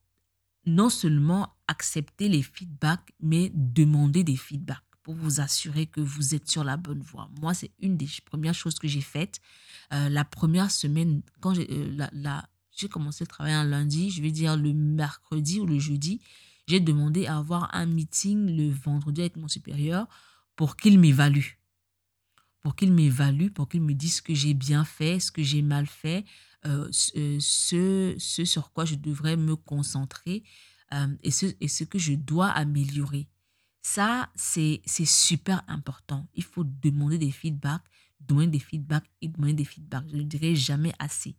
[0.66, 6.50] non seulement accepter les feedbacks, mais demander des feedbacks pour vous assurer que vous êtes
[6.50, 7.30] sur la bonne voie.
[7.40, 9.40] Moi, c'est une des premières choses que j'ai faites.
[9.94, 12.42] Euh, la première semaine, quand j'ai euh,
[12.76, 16.20] j'ai commencé le travail un lundi, je vais dire le mercredi ou le jeudi,
[16.68, 20.10] j'ai demandé à avoir un meeting le vendredi avec mon supérieur
[20.58, 21.52] pour qu'il m'évalue.
[22.60, 25.62] Pour qu'il m'évalue, pour qu'il me dise ce que j'ai bien fait, ce que j'ai
[25.62, 26.26] mal fait,
[26.66, 30.44] euh, ce, ce sur quoi je devrais me concentrer
[31.24, 33.30] et, ce, et ce que je dois améliorer.
[33.90, 36.28] Ça, c'est super important.
[36.34, 37.86] Il faut demander des feedbacks,
[38.20, 40.04] demander des feedbacks et demander des feedbacks.
[40.12, 41.38] Je ne dirai jamais assez.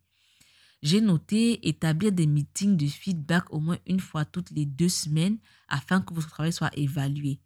[0.83, 5.37] J'ai noté établir des meetings de feedback au moins une fois toutes les deux semaines
[5.69, 7.39] afin que votre travail soit évalué.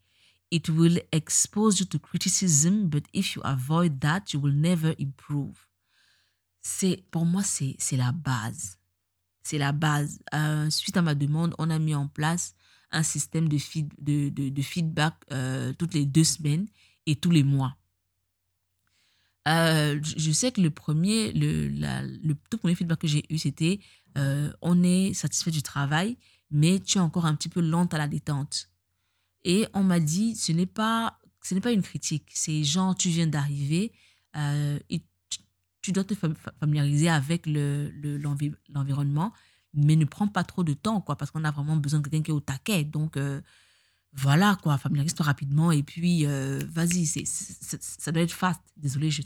[0.52, 5.66] It will expose you to criticism, but if you avoid that, you will never improve.
[6.60, 8.78] C'est, pour moi, c'est la base.
[9.42, 10.20] C'est la base.
[10.32, 12.54] Euh, suite à ma demande, on a mis en place
[12.92, 16.66] un système de, feed, de, de, feedback euh, toutes les deux semaines
[17.06, 17.76] et tous les mois.
[19.48, 23.80] Euh, je sais que le premier, le, le tout premier feedback que j'ai eu, c'était
[24.16, 26.16] euh, on est satisfait du travail,
[26.50, 28.68] mais tu es encore un petit peu lente à la détente.
[29.44, 33.08] Et on m'a dit ce n'est pas ce n'est pas une critique, c'est genre tu
[33.08, 33.90] viens d'arriver,
[35.80, 36.14] tu, dois te
[36.60, 37.90] familiariser avec le,
[38.68, 39.32] l'environnement
[39.74, 42.22] mais ne prends pas trop de temps, quoi, parce qu'on a vraiment besoin de quelqu'un
[42.22, 42.84] qui est au taquet.
[42.84, 43.40] Donc, euh,
[44.12, 48.60] voilà, quoi, familiarise-toi rapidement et puis, euh, vas-y, ça doit être fast.
[48.76, 49.24] Désolé, j'ai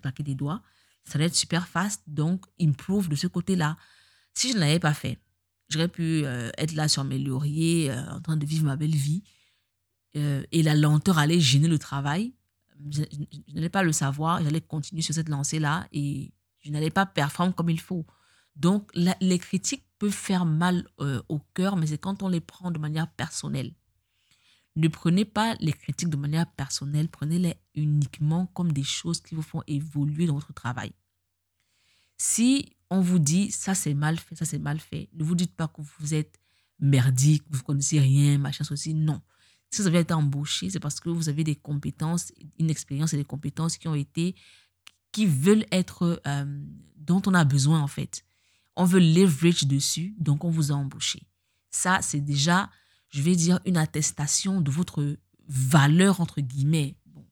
[0.00, 0.62] claqué des doigts.
[1.04, 3.76] Ça doit être super fast, donc improve de ce côté-là.
[4.34, 5.18] Si je ne l'avais pas fait,
[5.68, 9.24] j'aurais pu euh, être là sur mes lauriers, en train de vivre ma belle vie,
[10.14, 12.34] et la lenteur allait gêner le travail.
[12.90, 13.02] Je
[13.54, 17.70] n'allais pas le savoir, j'allais continuer sur cette lancée-là et je n'allais pas performer comme
[17.70, 18.06] il faut.
[18.56, 22.70] Donc, les critiques peuvent faire mal euh, au cœur, mais c'est quand on les prend
[22.70, 23.72] de manière personnelle.
[24.74, 29.42] Ne prenez pas les critiques de manière personnelle, prenez-les uniquement comme des choses qui vous
[29.42, 30.92] font évoluer dans votre travail.
[32.16, 35.54] Si on vous dit ça c'est mal fait, ça c'est mal fait, ne vous dites
[35.54, 36.38] pas que vous êtes
[36.78, 38.94] merdique, vous ne connaissez rien, machin, ceci.
[38.94, 39.20] Non.
[39.70, 43.16] Si vous avez été embauché, c'est parce que vous avez des compétences, une expérience et
[43.16, 44.34] des compétences qui ont été,
[45.12, 46.62] qui veulent être, euh,
[46.96, 48.24] dont on a besoin en fait
[48.76, 51.26] on veut leverage dessus, donc on vous a embauché.
[51.70, 52.70] Ça, c'est déjà,
[53.08, 55.16] je vais dire, une attestation de votre
[55.48, 56.96] valeur, entre guillemets.
[57.06, 57.26] Bon,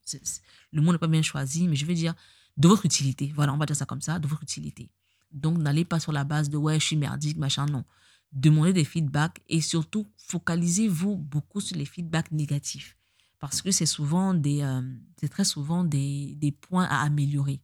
[0.73, 2.15] le mot n'est pas bien choisi, mais je vais dire
[2.57, 3.33] de votre utilité.
[3.35, 4.91] Voilà, on va dire ça comme ça, de votre utilité.
[5.33, 7.85] Donc, n'allez pas sur la base de ouais, je suis merdique, machin, non.
[8.33, 12.97] Demandez des feedbacks et surtout, focalisez-vous beaucoup sur les feedbacks négatifs.
[13.39, 14.83] Parce que c'est souvent des, euh,
[15.19, 17.61] c'est très souvent des, des points à améliorer.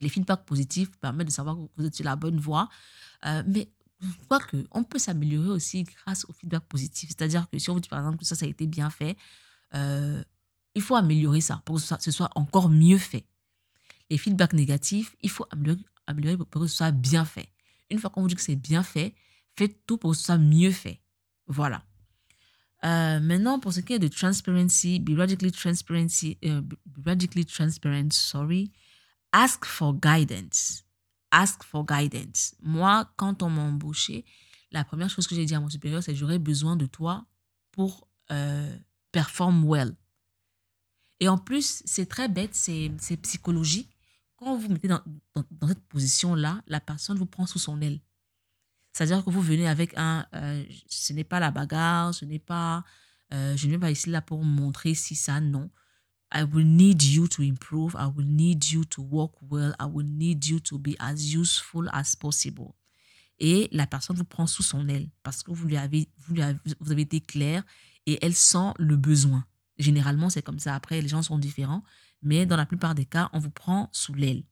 [0.00, 2.68] Les feedbacks positifs permettent de savoir que vous êtes sur la bonne voie.
[3.24, 3.68] Euh, mais
[4.28, 7.10] quoique, on peut s'améliorer aussi grâce aux feedbacks positifs.
[7.10, 9.16] C'est-à-dire que si on vous dit par exemple que ça, a été bien fait,
[9.74, 10.22] euh,
[10.74, 13.24] il faut améliorer ça pour que ce soit encore mieux fait.
[14.10, 15.46] Les feedbacks négatifs, il faut
[16.06, 17.48] améliorer, pour que ce soit bien fait.
[17.90, 19.14] Une fois qu'on vous dit que c'est bien fait,
[19.56, 21.00] faites tout pour que ce soit mieux fait.
[21.46, 21.82] Voilà.
[22.84, 28.70] Euh, maintenant, pour ce qui est de transparency, be radically transparency, be radically transparent, sorry,
[29.32, 30.84] ask for guidance.
[31.30, 32.54] Ask for guidance.
[32.60, 34.24] Moi, quand on m'a embauché,
[34.70, 37.26] la première chose que j'ai dit à mon supérieur, c'est j'aurais besoin de toi
[37.72, 38.76] pour euh,
[39.12, 39.94] perform well.
[41.20, 42.90] Et en plus, c'est très bête, c'est
[43.22, 43.90] psychologique.
[44.36, 45.02] Quand vous mettez dans,
[45.34, 48.00] dans, cette position-là, la personne vous prend sous son aile.
[48.92, 52.84] C'est-à-dire que vous venez avec un, euh, ce n'est pas la bagarre, ce n'est pas,
[53.32, 55.70] euh, je ne viens pas ici là pour montrer si ça, non.
[56.32, 57.94] I will need you to improve.
[57.94, 59.74] I will need you to work well.
[59.78, 62.74] I will need you to be as useful as possible.
[63.38, 66.42] Et la personne vous prend sous son aile parce que vous lui avez, vous, lui
[66.42, 67.62] avez, vous avez été clair
[68.06, 69.44] et elle sent le besoin.
[69.78, 70.74] Généralement, c'est comme ça.
[70.74, 71.82] Après, les gens sont différents,
[72.22, 74.42] mais dans la plupart des cas, on vous prend sous l'aile.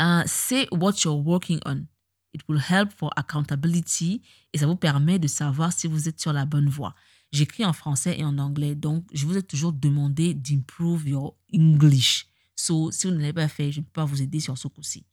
[0.00, 1.86] Uh, say what you're working on.
[2.32, 6.32] It will help for accountability et ça vous permet de savoir si vous êtes sur
[6.32, 6.94] la bonne voie.
[7.30, 12.26] J'écris en français et en anglais, donc je vous ai toujours demandé d'improve your English.
[12.56, 14.66] So, si vous ne l'avez pas fait, je ne peux pas vous aider sur ce
[14.66, 15.06] coup-ci.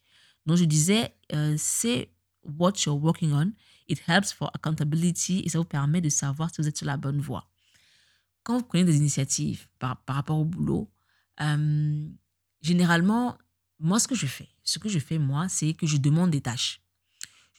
[0.46, 2.12] Donc, je disais, euh, c'est
[2.44, 3.52] what you're working on.
[3.88, 6.98] It helps for accountability et ça vous permet de savoir si vous êtes sur la
[6.98, 7.48] bonne voie.
[8.44, 10.92] Quand vous prenez des initiatives par, par rapport au boulot,
[11.42, 12.08] euh,
[12.62, 13.38] généralement,
[13.80, 16.42] moi, ce que je fais, ce que je fais, moi, c'est que je demande des
[16.42, 16.82] tâches.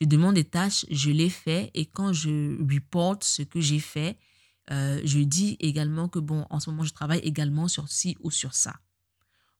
[0.01, 4.17] Je demande des tâches, je les fais et quand je reporte ce que j'ai fait,
[4.71, 8.31] euh, je dis également que, bon, en ce moment, je travaille également sur ci ou
[8.31, 8.75] sur ça.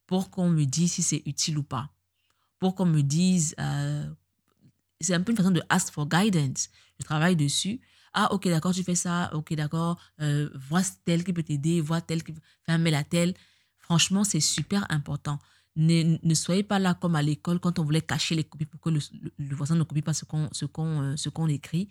[0.05, 1.89] Pour qu'on me dise si c'est utile ou pas.
[2.59, 4.05] Pour qu'on me dise, euh,
[4.99, 6.69] c'est un peu une façon de ask for guidance.
[6.99, 7.79] Je travaille dessus.
[8.13, 9.29] Ah, ok, d'accord, tu fais ça.
[9.33, 9.99] Ok, d'accord.
[10.21, 11.81] Euh, vois tel qui peut t'aider.
[11.81, 12.33] Vois tel qui.
[12.65, 13.33] Fais un mail à tel.
[13.77, 15.39] Franchement, c'est super important.
[15.75, 18.89] Ne, soyez pas là comme à l'école quand on voulait cacher les copies pour que
[18.89, 18.99] le,
[19.55, 21.87] voisin ne copie pas ce qu'on qu'on ce qu'on écrit.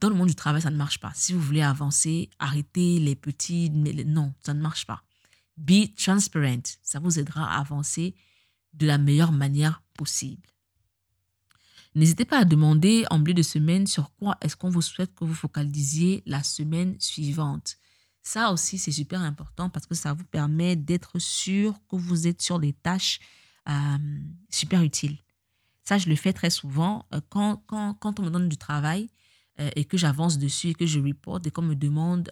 [0.00, 1.12] Dans le monde du travail, ça ne marche pas.
[1.14, 3.70] Si vous voulez avancer, arrêtez les petits.
[3.70, 5.02] Non, ça ne marche pas.
[5.56, 6.62] Be transparent.
[6.82, 8.14] Ça vous aidera à avancer
[8.74, 10.46] de la meilleure manière possible.
[11.94, 15.24] N'hésitez pas à demander en milieu de semaine sur quoi est-ce qu'on vous souhaite que
[15.24, 17.78] vous focalisiez la semaine suivante.
[18.22, 22.42] Ça aussi, c'est super important parce que ça vous permet d'être sûr que vous êtes
[22.42, 23.18] sur des tâches
[23.66, 23.72] euh,
[24.50, 25.16] super utiles.
[25.84, 27.06] Ça, je le fais très souvent.
[27.14, 29.08] Euh, quand, quand, quand on me donne du travail
[29.60, 32.28] euh, et que j'avance dessus et que je reporte et qu'on me demande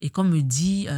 [0.00, 0.88] et qu'on me dit,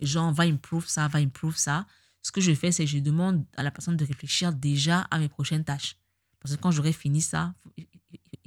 [0.00, 1.86] genre, va improve ça, va improve ça,
[2.22, 5.18] ce que je fais, c'est que je demande à la personne de réfléchir déjà à
[5.18, 5.96] mes prochaines tâches.
[6.40, 7.86] Parce que quand j'aurai fini ça, il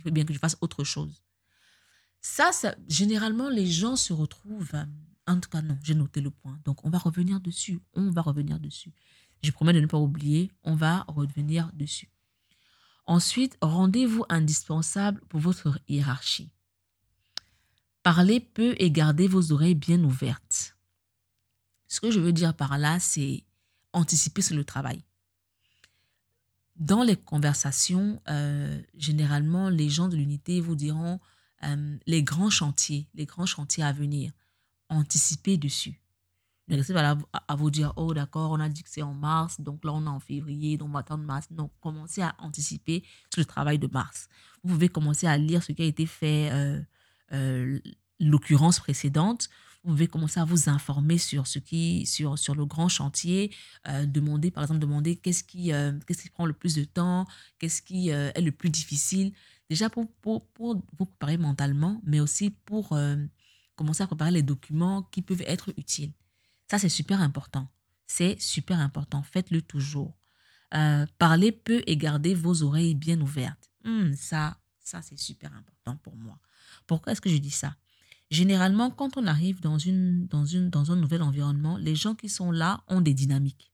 [0.04, 1.24] faut bien que je fasse autre chose.
[2.22, 4.74] Ça, ça, généralement, les gens se retrouvent.
[4.74, 4.86] Euh,
[5.28, 6.60] en tout cas, non, j'ai noté le point.
[6.66, 7.80] Donc, on va revenir dessus.
[7.94, 8.94] On va revenir dessus.
[9.42, 10.52] Je promets de ne pas oublier.
[10.64, 12.10] On va revenir dessus.
[13.06, 16.52] Ensuite, rendez-vous indispensable pour votre hiérarchie.
[18.02, 20.76] Parlez peu et gardez vos oreilles bien ouvertes.
[21.88, 23.44] Ce que je veux dire par là, c'est
[23.94, 25.04] anticiper sur le travail.
[26.76, 31.20] Dans les conversations, euh, généralement, les gens de l'unité vous diront
[31.63, 34.32] euh, les grands chantiers, les grands chantiers à venir.
[34.89, 36.03] Anticipez dessus.
[36.69, 39.84] Pas là à, vous dire, oh d'accord, on a dit que c'est en mars, donc
[39.84, 41.47] là on est en février, donc on va attendre mars.
[41.52, 44.30] Non, commencez à anticiper sur le travail de mars.
[44.63, 46.52] Vous pouvez commencer à lire ce qui a été fait
[47.34, 47.80] euh,
[48.19, 49.49] l'occurrence précédente
[49.84, 53.54] vous pouvez commencer à vous informer sur ce qui sur sur le grand chantier
[53.88, 57.28] euh, demander par exemple demander qu'est-ce qui euh, qu'est-ce qui prend le plus de temps
[57.60, 59.34] qu'est-ce qui euh, est le plus difficile
[59.69, 62.97] déjà pour, pour, pour vous préparer mentalement mais aussi pour
[63.76, 66.13] commencer à préparer les documents qui peuvent être utiles
[66.74, 67.68] ça c'est super important.
[68.08, 69.22] C'est super important.
[69.22, 70.18] Faites-le toujours.
[71.20, 73.72] Parlez peu et gardez vos oreilles bien ouvertes.
[73.84, 76.40] Hmm, ça ça c'est super important pour moi.
[76.88, 77.76] Pourquoi est-ce que je dis ça?
[78.32, 82.28] Généralement, quand on arrive dans, une, dans, une, dans un nouvel environnement, les gens qui
[82.28, 83.72] sont là ont des dynamiques.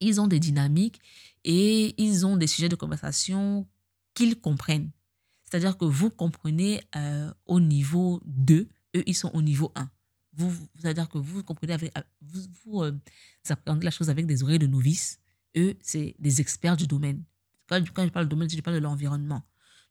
[0.00, 1.00] Ils ont des dynamiques
[1.44, 3.68] et ils ont des sujets de conversation
[4.14, 4.90] qu'ils comprennent.
[5.44, 9.88] C'est-à-dire que vous comprenez euh, au niveau 2, eux, ils sont au niveau 1.
[10.36, 12.92] Vous, c'est-à-dire que vous comprenez avec, vous, vous euh,
[13.82, 15.20] la chose avec des oreilles de novices.
[15.56, 17.24] Eux, c'est des experts du domaine.
[17.68, 19.42] Quand, quand je parle de domaine, je parle de l'environnement.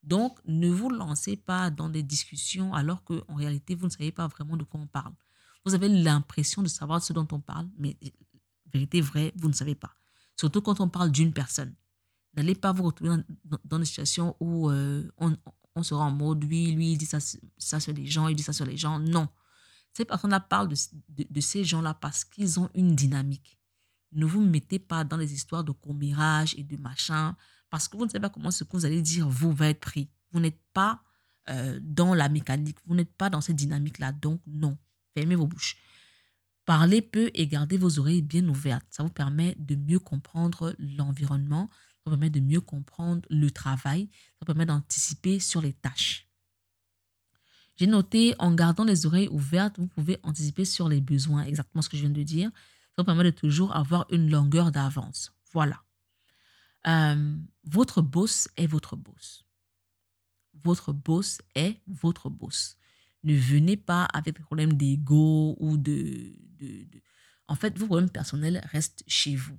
[0.03, 4.27] Donc, ne vous lancez pas dans des discussions alors qu'en réalité, vous ne savez pas
[4.27, 5.13] vraiment de quoi on parle.
[5.65, 7.97] Vous avez l'impression de savoir ce dont on parle, mais
[8.71, 9.95] vérité vraie, vous ne savez pas.
[10.38, 11.73] Surtout quand on parle d'une personne.
[12.36, 13.17] N'allez pas vous retrouver
[13.63, 17.19] dans, des situations où euh, on, sera en mode, oui, lui, il dit ça,
[17.58, 18.99] ça sur les gens, il dit ça sur les gens.
[18.99, 19.27] Non.
[19.95, 23.58] Ces personnes-là parlent de, ces gens-là parce qu'ils ont une dynamique.
[24.12, 27.36] Ne vous mettez pas dans les histoires de commérage et de machin
[27.69, 29.79] parce que vous ne savez pas comment ce que vous allez dire vous va être
[29.79, 30.10] pris.
[30.31, 31.01] Vous n'êtes pas
[31.49, 34.12] euh, dans la mécanique, vous n'êtes pas dans cette dynamique-là.
[34.12, 34.77] Donc, non,
[35.13, 35.77] fermez vos bouches.
[36.65, 38.86] Parlez peu et gardez vos oreilles bien ouvertes.
[38.89, 44.10] Ça vous permet de mieux comprendre l'environnement, ça vous permet de mieux comprendre le travail,
[44.12, 46.24] ça vous permet d'anticiper sur les tâches.
[47.77, 51.89] J'ai noté, en gardant les oreilles ouvertes, vous pouvez anticiper sur les besoins, exactement ce
[51.89, 52.49] que je viens de dire.
[52.95, 55.33] Ça vous permet de toujours avoir une longueur d'avance.
[55.51, 55.83] Voilà.
[56.88, 57.35] Euh,
[57.65, 59.45] votre boss est votre boss.
[60.63, 62.77] Votre boss est votre boss.
[63.23, 66.85] Ne venez pas avec des problèmes d'ego ou de, de,
[67.47, 69.57] En fait, vos problèmes personnels restent chez vous.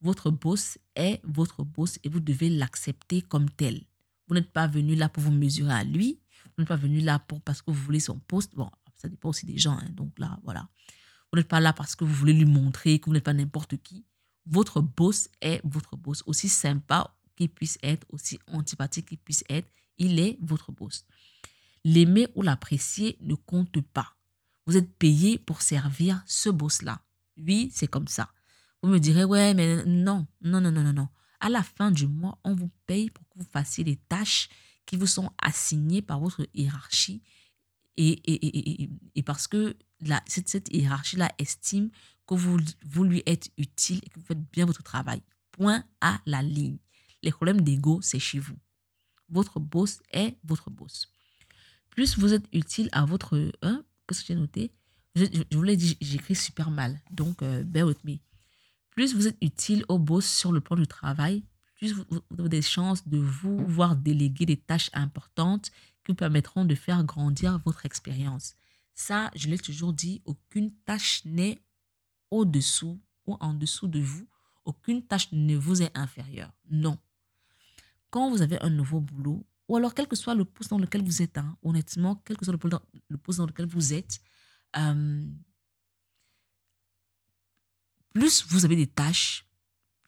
[0.00, 3.82] Votre boss est votre boss et vous devez l'accepter comme tel.
[4.28, 6.20] Vous n'êtes pas venu là pour vous mesurer à lui.
[6.58, 8.54] Vous n'êtes pas venu là parce que vous voulez son poste.
[8.56, 9.78] Bon, ça dépend aussi des gens.
[9.78, 10.68] Hein, donc là, voilà.
[11.32, 13.76] Vous n'êtes pas là parce que vous voulez lui montrer que vous n'êtes pas n'importe
[13.82, 14.04] qui
[14.48, 16.22] votre boss est votre boss.
[16.26, 19.68] Aussi sympa qu'il puisse être, aussi antipathique qu'il puisse être,
[19.98, 21.04] il est votre boss.
[21.84, 24.16] L'aimer ou l'apprécier ne compte pas.
[24.66, 27.00] Vous êtes payé pour servir ce boss-là.
[27.38, 28.30] Oui, c'est comme ça.
[28.82, 31.08] Vous me direz, ouais, mais non, non, non, non, non, non.
[31.40, 34.48] À la fin du mois, on vous paye pour que vous fassiez les tâches
[34.88, 37.22] qui vous sont assignées par votre hiérarchie
[37.98, 41.90] et, et, et, et parce que la, cette, hiérarchie-là estime
[42.26, 45.20] que vous, vous lui êtes utile et que vous faites bien votre travail.
[45.52, 46.78] Point à la ligne.
[47.22, 48.56] Les problèmes d'ego, c'est chez vous.
[49.28, 51.12] Votre boss est votre boss.
[51.90, 54.72] Plus vous êtes utile à votre, hein, qu'est-ce que j'ai noté?
[55.16, 56.98] Je, vous l'ai dit, j'écris super mal.
[57.10, 57.98] Donc, euh, bear with.
[58.90, 61.44] Plus vous êtes utile au boss sur le plan du travail,
[61.78, 62.04] plus vous,
[62.38, 65.70] avez des chances de vous voir déléguer des tâches importantes
[66.04, 68.54] qui vous permettront de faire grandir votre expérience.
[68.94, 71.62] Ça, je l'ai toujours dit, aucune tâche n'est
[72.30, 74.26] au-dessous ou en dessous de vous.
[74.64, 76.52] Aucune tâche ne vous est inférieure.
[76.68, 76.98] Non.
[78.10, 81.04] Quand vous avez un nouveau boulot, ou alors quel que soit le poste dans lequel
[81.04, 84.20] vous êtes, hein, honnêtement, quel que soit le, poste dans lequel vous êtes,
[84.76, 85.24] euh,
[88.12, 89.47] plus vous avez des tâches,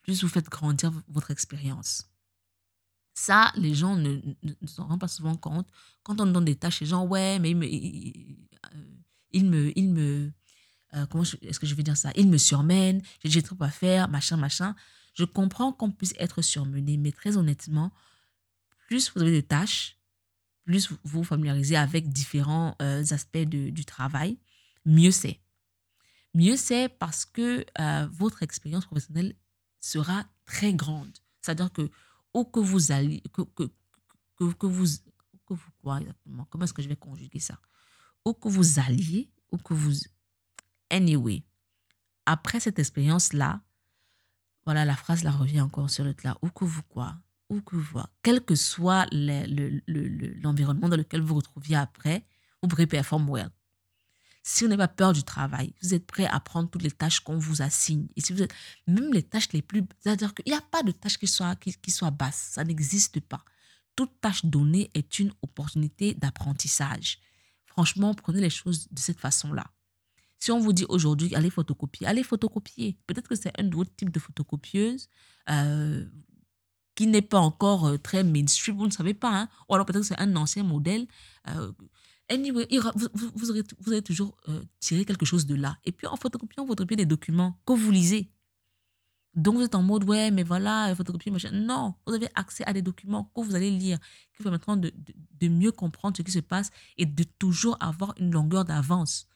[0.03, 2.11] plus vous faites grandir votre expérience.
[3.15, 5.69] Ça, les gens ne, ne, s'en rendent pas souvent compte.
[6.03, 8.47] Quand on donne des tâches, les gens, ouais, mais il me, il,
[9.33, 10.33] il me
[10.95, 12.11] euh, comment est-ce que je vais dire ça?
[12.17, 14.75] Il me surmène, j'ai trop à faire, machin, machin.
[15.15, 17.93] Je comprends qu'on puisse être surmené, mais très honnêtement,
[18.89, 19.99] plus vous avez des tâches,
[20.65, 24.39] plus vous vous familiarisez avec différents euh, aspects du travail,
[24.85, 25.41] mieux c'est.
[26.35, 29.35] Mieux c'est parce que euh, votre expérience professionnelle
[29.81, 31.13] sera très grande.
[31.41, 31.91] C'est-à-dire que
[32.35, 33.65] où que vous allez, que, que,
[34.37, 36.47] que, vous, que vous quoi exactement?
[36.51, 37.59] Comment est-ce que je vais conjuguer ça?
[38.25, 39.93] Où que vous alliez, où que vous...
[40.91, 41.45] Anyway,
[42.27, 43.63] après cette expérience-là,
[44.65, 46.37] voilà, la phrase la revient encore sur le là.
[46.43, 47.17] Où que vous quoi?
[47.49, 52.25] Où que vous Quel que soit l'environnement le, dans lequel vous vous retrouviez après,
[52.63, 53.51] vous pourrez performer well.
[54.43, 57.21] Si vous n'avez pas peur du travail, vous êtes prêt à prendre toutes les tâches
[57.21, 58.07] qu'on vous assigne.
[58.17, 58.55] Et si vous êtes,
[58.87, 61.91] même les tâches les plus, c'est-à-dire qu'il n'y a pas de tâche qui soit, qui,
[61.91, 62.53] soit basse.
[62.53, 63.45] Ça n'existe pas.
[63.97, 67.19] Toute tâche donnée est une opportunité d'apprentissage.
[67.67, 69.67] Franchement, prenez les choses de cette façon-là.
[70.39, 72.97] Si on vous dit aujourd'hui, allez photocopier, allez photocopier.
[73.07, 75.11] Peut-être que c'est un autre type de photocopieuse
[75.51, 76.07] euh,
[76.95, 79.43] qui n'est pas encore euh, très mainstream, vous ne savez pas.
[79.43, 79.49] Hein?
[79.69, 81.07] Ou alors peut-être que c'est un ancien modèle.
[81.49, 81.73] Euh,
[82.31, 85.79] Vous, vous, aurez, toujours euh, tiré quelque chose de là.
[85.85, 88.31] Et puis, en photocopiant, vous photocopiez des documents que vous lisez.
[89.35, 91.51] Donc, vous êtes en mode, ouais, mais voilà, photocopier, machin.
[91.53, 94.93] Non, vous avez accès à des documents que vous allez lire, qui vous permettront de,
[95.41, 99.27] de mieux comprendre ce qui se passe et de toujours avoir une longueur d'avance.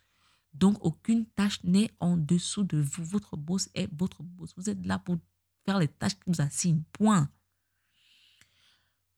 [0.52, 3.04] Donc, aucune tâche n'est en dessous de vous.
[3.04, 4.52] Votre boss est votre boss.
[4.56, 5.16] Vous êtes là pour
[5.64, 6.82] faire les tâches qui vous assignent.
[6.92, 7.28] Point.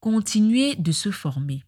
[0.01, 1.66] Continuez de se former.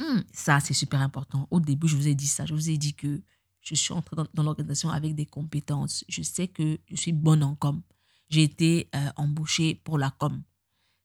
[0.00, 1.48] Mmh, ça, c'est super important.
[1.50, 2.46] Au début, je vous ai dit ça.
[2.46, 3.20] Je vous ai dit que
[3.62, 6.04] je suis entrée dans, l'organisation avec des compétences.
[6.08, 7.82] Je sais que je suis bonne en com.
[8.28, 10.42] J'ai été euh, embauchée pour la com.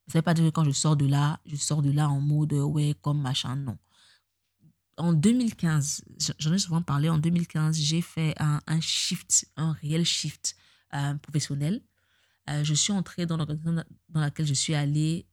[0.07, 2.09] Ça ne veut pas dire que quand je sors de là, je sors de là
[2.09, 3.55] en mode ouais, comme machin.
[3.55, 3.77] Non.
[4.97, 6.03] En 2015,
[6.37, 10.55] j'en ai souvent parlé, en 2015, j'ai fait un, shift, un réel shift
[10.93, 11.81] euh, professionnel.
[12.49, 15.25] Euh, je suis entrée dans l'organisation dans laquelle je suis allée.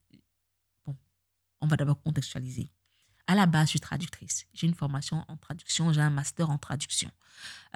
[0.87, 0.97] Bon,
[1.61, 2.71] on va d'abord contextualiser.
[3.31, 4.49] À la base, je suis traductrice.
[4.53, 7.13] J'ai une formation en traduction, j'ai un master en traduction.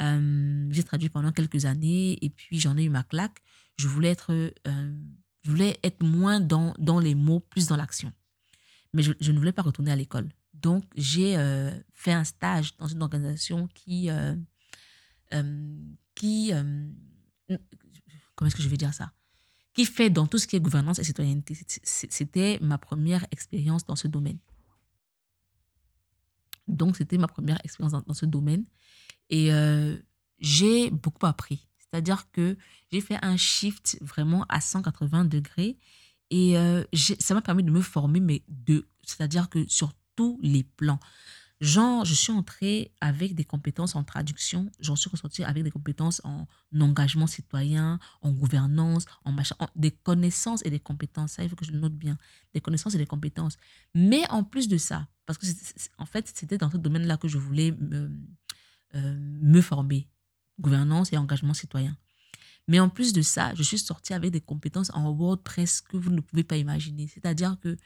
[0.00, 3.40] Euh, j'ai traduit pendant quelques années et puis j'en ai eu ma claque.
[3.76, 4.50] Je voulais être, euh,
[5.42, 8.12] je voulais être moins dans, dans les mots, plus dans l'action.
[8.94, 10.28] Mais je, ne voulais pas retourner à l'école.
[10.54, 14.08] Donc, j'ai euh, fait un stage dans une organisation qui,
[16.16, 16.50] qui
[18.34, 19.12] comment est-ce que je vais dire ça?
[19.72, 21.56] Qui fait dans tout ce qui est gouvernance et citoyenneté.
[21.84, 24.40] C'était ma première expérience dans ce domaine.
[26.68, 28.64] Donc, c'était ma première expérience dans, ce domaine.
[29.30, 29.96] Et euh,
[30.38, 31.68] j'ai beaucoup appris.
[31.78, 32.56] C'est-à-dire que
[32.90, 35.76] j'ai fait un shift vraiment à 180 degrés.
[36.30, 36.82] Et euh,
[37.20, 40.98] ça m'a permis de me former, mais de, c'est-à-dire que sur tous les plans.
[41.60, 46.20] Genre, je suis entrée avec des compétences en traduction, j'en suis ressortie avec des compétences
[46.24, 46.46] en
[46.78, 51.32] engagement citoyen, en gouvernance, en machin, des connaissances et des compétences.
[51.32, 52.18] Ça, il faut que je note bien.
[52.54, 53.56] Des connaissances et des compétences.
[53.94, 55.46] Mais en plus de ça, parce que
[55.98, 58.10] en fait, c'était dans ce domaine-là que je voulais me,
[58.96, 60.08] euh, me former,
[60.58, 61.96] gouvernance et engagement citoyen.
[62.66, 66.10] Mais en plus de ça, je suis sortie avec des compétences en WordPress que vous
[66.10, 67.06] ne pouvez pas imaginer.
[67.08, 67.76] C'est-à-dire que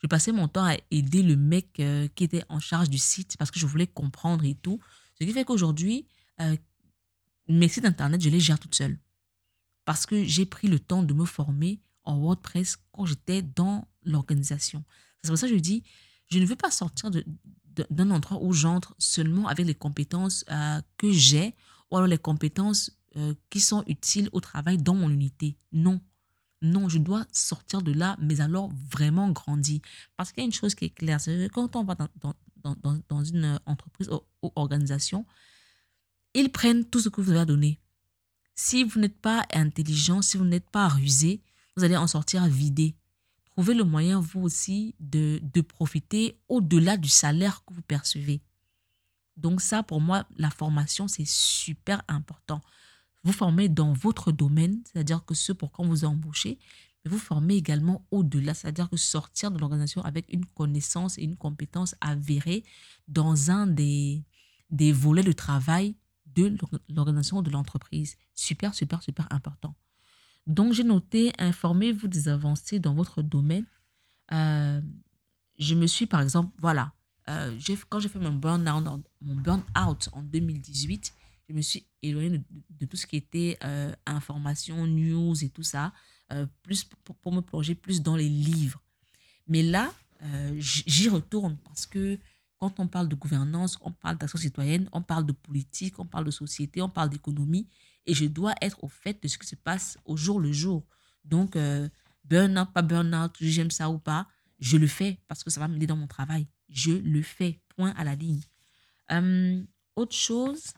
[0.00, 3.36] je passais mon temps à aider le mec euh, qui était en charge du site
[3.36, 4.80] parce que je voulais comprendre et tout.
[5.18, 6.06] Ce qui fait qu'aujourd'hui,
[6.40, 6.56] euh,
[7.48, 8.98] mes sites internet, je les gère toute seule.
[9.84, 14.84] Parce que j'ai pris le temps de me former en WordPress quand j'étais dans l'organisation.
[15.22, 15.82] C'est pour ça que je dis,
[16.30, 17.10] je ne veux pas sortir
[17.90, 21.54] d'un endroit où j'entre seulement avec les compétences euh, que j'ai
[21.90, 22.92] ou alors les compétences
[23.50, 25.56] qui sont utiles au travail dans mon unité.
[25.72, 26.00] Non.
[26.60, 29.80] Non, je dois sortir de là, mais alors vraiment grandir.
[30.16, 31.96] Parce qu'il y a une chose qui est claire, c'est que quand on va
[33.08, 34.10] dans, une entreprise
[34.42, 35.24] ou, organisation,
[36.34, 37.80] ils prennent tout ce que vous avez donné.
[38.54, 41.42] Si vous n'êtes pas intelligent, si vous n'êtes pas rusé,
[41.76, 42.96] vous allez en sortir vidé.
[43.52, 48.42] Trouvez le moyen, vous aussi, de profiter au-delà du salaire que vous percevez.
[49.38, 52.60] Donc ça, pour moi, la formation, c'est super important.
[53.24, 56.58] Vous formez dans votre domaine, c'est-à-dire que ce pour quand vous embauchez,
[57.04, 61.36] mais vous formez également au-delà, c'est-à-dire que sortir de l'organisation avec une connaissance et une
[61.36, 62.64] compétence avérée
[63.06, 64.24] dans un des,
[64.70, 65.96] des volets de travail
[66.34, 66.56] de
[66.88, 68.16] l'organisation de l'entreprise.
[68.34, 69.74] Super, super, super important.
[70.46, 73.66] Donc, j'ai noté, informez-vous des avancées dans votre domaine.
[74.32, 74.80] Euh,
[75.58, 76.92] je me suis, par exemple, voilà,
[77.28, 77.58] euh,
[77.88, 81.12] quand j'ai fait mon burn-out en 2018,
[81.48, 85.92] je me suis éloignée de, tout ce qui était euh, information, news et tout ça,
[86.62, 86.84] plus
[87.22, 88.82] pour, me plonger plus dans les livres.
[89.46, 89.90] Mais là,
[90.58, 92.18] j'y retourne parce que
[92.58, 96.24] quand on parle de gouvernance, on parle d'action citoyenne, on parle de politique, on parle
[96.24, 97.68] de société, on parle d'économie
[98.04, 100.84] et je dois être au fait de ce qui se passe au jour le jour.
[101.24, 101.88] Donc, euh,
[102.24, 104.26] burn-out, pas burn-out, j'aime ça ou pas,
[104.58, 106.48] je le fais parce que ça va m'aider dans mon travail.
[106.68, 108.42] Je le fais, point à la ligne.
[109.12, 109.62] Euh,
[109.94, 110.72] autre chose,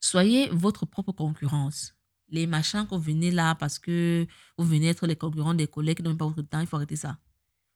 [0.00, 1.94] soyez votre propre concurrence.
[2.28, 4.26] Les machins que vous venez là parce que
[4.56, 6.96] vous venez être les concurrents des collègues qui n'ont pas votre temps, il faut arrêter
[6.96, 7.18] ça.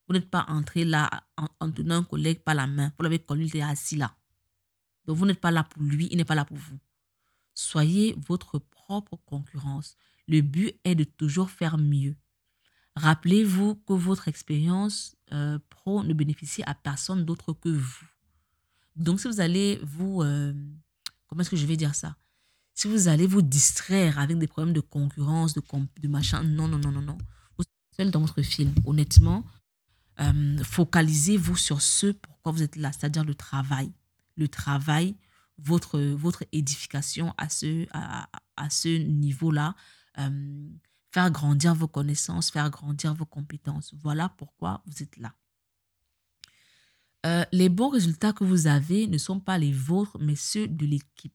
[0.06, 1.08] Vous n'êtes pas entré là
[1.60, 2.92] en, tenant un collègue par la main.
[2.98, 4.14] Vous l'avez connu, il est assis là.
[5.06, 6.78] Donc vous n'êtes pas là pour lui, il n'est pas là pour vous.
[7.54, 9.96] Soyez votre propre concurrence.
[10.28, 12.16] Le but est de toujours faire mieux.
[12.96, 18.04] Rappelez-vous que votre expérience euh, pro ne bénéficie à personne d'autre que vous.
[18.96, 20.22] Donc, si vous allez vous...
[20.22, 20.52] Euh,
[21.32, 22.14] comment est-ce que je vais dire ça?
[22.74, 25.62] Si vous allez vous distraire avec des problèmes de concurrence, de,
[26.06, 27.16] machin, non, non, non, non, non.
[27.56, 28.74] Vous êtes seul dans votre film.
[28.84, 29.42] Honnêtement,
[30.20, 33.90] euh, focalisez-vous sur ce pourquoi vous êtes là, c'est-à-dire le travail.
[34.36, 35.16] Le travail
[35.56, 38.28] votre, votre édification à ce, à,
[38.58, 39.74] à ce niveau-là,
[40.18, 40.68] euh,
[41.12, 43.94] faire grandir vos connaissances, faire grandir vos compétences.
[43.94, 45.32] Voilà pourquoi vous êtes là.
[47.24, 50.86] Euh, les bons résultats que vous avez ne sont pas les vôtres, mais ceux de
[50.86, 51.34] l'équipe.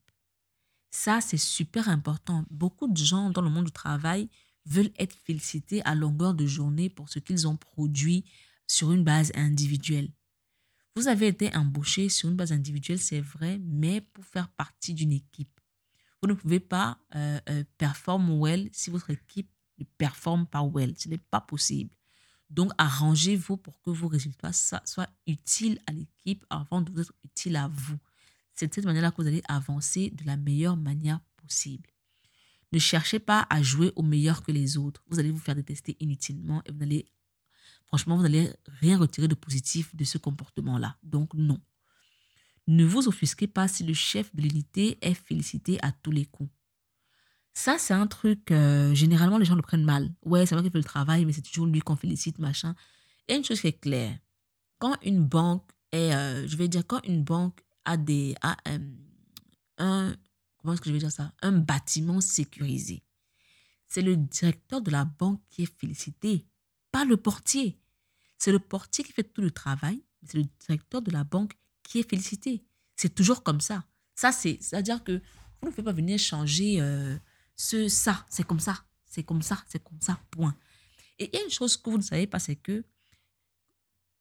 [0.92, 2.46] Ça, c'est super important.
[2.50, 4.30] Beaucoup de gens dans le monde du travail
[4.66, 8.26] veulent être félicités à longueur de journée pour ce qu'ils ont produit
[8.68, 10.10] sur une base individuelle.
[10.96, 15.12] Vous avez été embauché sur une base individuelle, c'est vrai, mais pour faire partie d'une
[15.14, 15.62] équipe.
[16.22, 20.96] Vous ne pouvez pas euh, euh, performer well si votre équipe ne performe pas well.
[20.98, 21.96] Ce n'est pas possible.
[22.50, 27.56] Donc, arrangez-vous pour que vos résultats soient utiles à l'équipe avant de vous être utiles
[27.56, 27.98] à vous.
[28.54, 31.90] C'est de cette manière-là que vous allez avancer de la meilleure manière possible.
[32.72, 35.04] Ne cherchez pas à jouer au meilleur que les autres.
[35.10, 37.06] Vous allez vous faire détester inutilement et vous n'allez
[37.88, 40.98] franchement, vous n'allez rien retirer de positif de ce comportement-là.
[41.04, 41.60] Donc, non.
[42.68, 46.52] Ne vous offusquez pas si le chef de l'unité est félicité à tous les coups.
[47.58, 50.14] Ça, c'est un truc, euh, généralement, les gens le prennent mal.
[50.24, 52.76] Ouais, c'est vrai qu'il fait le travail, mais c'est toujours lui qu'on félicite, machin.
[53.28, 54.16] Et une chose qui est claire,
[54.78, 58.78] quand une banque est, euh, je vais dire, quand une banque a des, a, euh,
[59.80, 60.16] un,
[60.58, 63.02] comment est-ce que je vais dire ça, un bâtiment sécurisé,
[63.88, 66.46] c'est le directeur de la banque qui est félicité
[66.92, 67.80] pas le portier.
[68.38, 71.98] C'est le portier qui fait tout le travail, c'est le directeur de la banque qui
[71.98, 72.64] est félicité.
[72.96, 73.84] C'est toujours comme ça.
[74.14, 75.24] Ça, c'est, c'est-à-dire que
[75.60, 76.80] vous ne pouvez pas venir changer
[77.58, 78.26] ce, ça.
[78.30, 78.86] C'est comme ça.
[79.06, 79.62] C'est comme ça.
[79.68, 80.18] C'est comme ça.
[80.32, 80.56] Point.
[81.20, 82.86] Et il y a une chose que vous ne savez pas, c'est que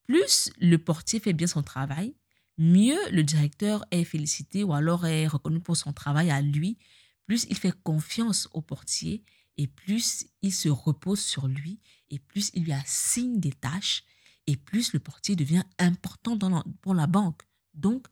[0.07, 2.15] plus le portier fait bien son travail,
[2.57, 6.77] mieux le directeur est félicité ou alors est reconnu pour son travail à lui,
[7.25, 9.23] plus il fait confiance au portier
[9.57, 11.79] et plus il se repose sur lui,
[12.09, 14.03] et plus il lui assigne des tâches,
[14.45, 16.37] et plus le portier devient important
[16.81, 17.41] pour la banque.
[17.73, 18.07] Donc,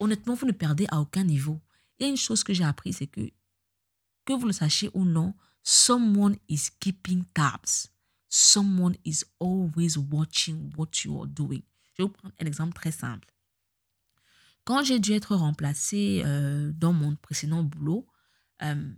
[0.00, 1.60] honnêtement, vous ne perdez à aucun niveau.
[1.98, 3.30] Il y a une chose que j'ai appris, c'est que,
[4.24, 7.88] que vous le sachiez ou non, someone is keeping tabs.
[8.28, 11.62] Someone is always watching what you are doing.
[11.94, 13.28] Je vais vous prendre un exemple très simple.
[14.64, 18.06] Quand j'ai dû être remplacé euh, dans mon précédent boulot,
[18.62, 18.90] euh,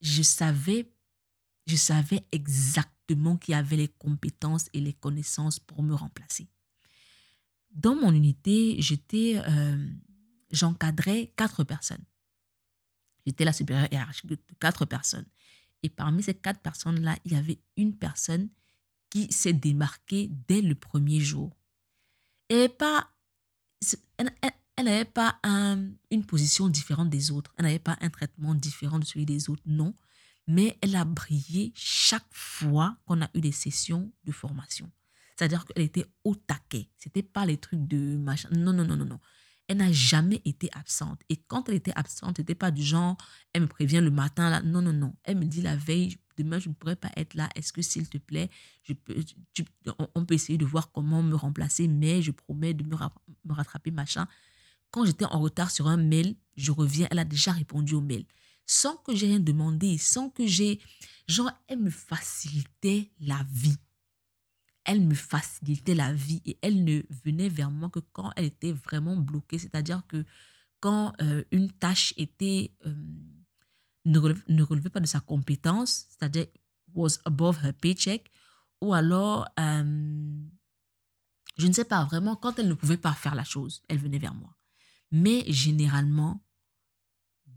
[0.00, 0.90] je savais
[1.66, 6.48] je savais exactement qui avait les compétences et les connaissances pour me remplacer.
[7.70, 9.86] Dans mon unité, j'étais, euh,
[10.50, 12.04] j'encadrais quatre personnes.
[13.26, 15.26] J'étais la supérieure hiérarchique de quatre personnes.
[15.82, 18.48] Et parmi ces quatre personnes-là, il y avait une personne
[19.10, 21.56] qui s'est démarquée dès le premier jour.
[22.48, 22.70] Elle,
[24.82, 25.38] n'avait pas
[26.10, 27.52] une position différente des autres.
[27.56, 29.62] Elle n'avait pas un traitement différent de celui des autres.
[29.66, 29.94] Non
[30.46, 34.90] mais elle a brillé chaque fois qu'on a eu des sessions de formation.
[35.36, 36.88] C'est-à-dire qu'elle était au taquet.
[36.98, 38.48] C'était pas les trucs de machin.
[38.52, 39.20] Non, non, non, non, non.
[39.68, 41.20] Elle n'a jamais été absente.
[41.28, 43.16] Et quand elle était absente, n'était pas du genre,
[43.52, 44.60] elle me prévient le matin, là.
[44.62, 45.14] Non, non, non.
[45.24, 47.48] Elle me dit la veille, demain, je ne pourrais pas être là.
[47.54, 48.50] Est-ce que, s'il te plaît,
[50.14, 52.96] on peut essayer de voir comment me remplacer, mais je promets de me,
[53.44, 54.26] me rattraper, machin.
[54.90, 58.26] quand j'étais en retard sur un mail, je reviens, elle a déjà répondu au mail.
[58.66, 60.80] Sans que j'ai rien demandé, sans que j'ai...
[61.28, 63.76] Genre, elle me facilitait la vie.
[64.84, 68.72] Elle me facilitait la vie et elle ne venait vers moi que quand elle était
[68.72, 69.58] vraiment bloquée.
[69.58, 70.24] C'est-à-dire que
[70.80, 72.74] quand euh, une tâche était...
[72.86, 72.94] Euh,
[74.04, 74.18] ne,
[74.62, 76.46] relevait, pas de sa compétence, c'est-à-dire
[76.94, 78.30] was above her paycheck,
[78.80, 80.42] ou alors, euh,
[81.56, 84.18] je ne sais pas, vraiment, quand elle ne pouvait pas faire la chose, elle venait
[84.18, 84.56] vers moi.
[85.10, 86.44] Mais généralement,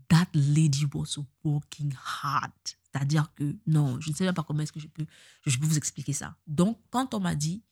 [0.08, 2.52] that lady was working hard.
[2.96, 5.04] C'est-à-dire que non, je ne sais même pas comment est-ce que je peux,
[5.44, 6.36] je peux vous expliquer ça.
[6.46, 7.62] Donc, quand on m'a dit,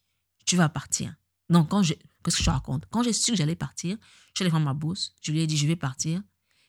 [0.44, 1.14] tu vas partir.
[1.48, 2.84] Non, quand je, qu'est-ce que je raconte?
[2.90, 5.46] Quand j'ai su que j'allais partir, je suis allée voir ma boss, je lui ai
[5.46, 6.22] dit, je vais partir.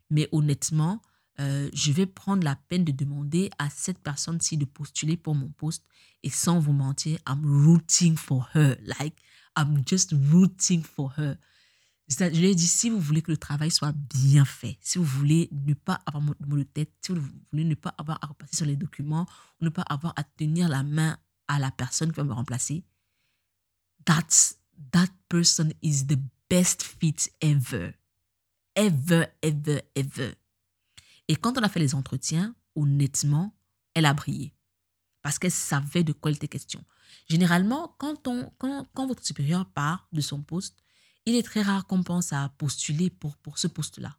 [0.09, 1.01] Mais honnêtement,
[1.41, 5.49] euh, je vais prendre la peine de demander à cette personne-ci de postuler pour mon
[5.49, 5.83] poste.
[6.23, 8.77] Et sans vous mentir, I'm rooting for her.
[8.99, 9.17] Like,
[9.57, 11.35] I'm just rooting for her.
[12.07, 15.05] Je lui ai dit, si vous voulez que le travail soit bien fait, si vous
[15.05, 18.57] voulez ne pas avoir mon de tête, si vous voulez ne pas avoir à repasser
[18.57, 19.25] sur les documents,
[19.61, 22.83] ne pas avoir à tenir la main à la personne qui va me remplacer,
[24.05, 24.59] that's,
[24.91, 27.93] that person is the best fit ever.
[28.75, 30.35] Ever, ever, ever.
[31.27, 33.55] Et quand on a fait les entretiens, honnêtement,
[33.93, 34.53] elle a brillé.
[35.23, 36.83] Parce qu'elle savait de quoi il était question.
[37.27, 40.83] Généralement, quand, on, quand, quand votre supérieur part de son poste,
[41.25, 44.17] il est très rare qu'on pense à postuler pour, pour ce poste-là.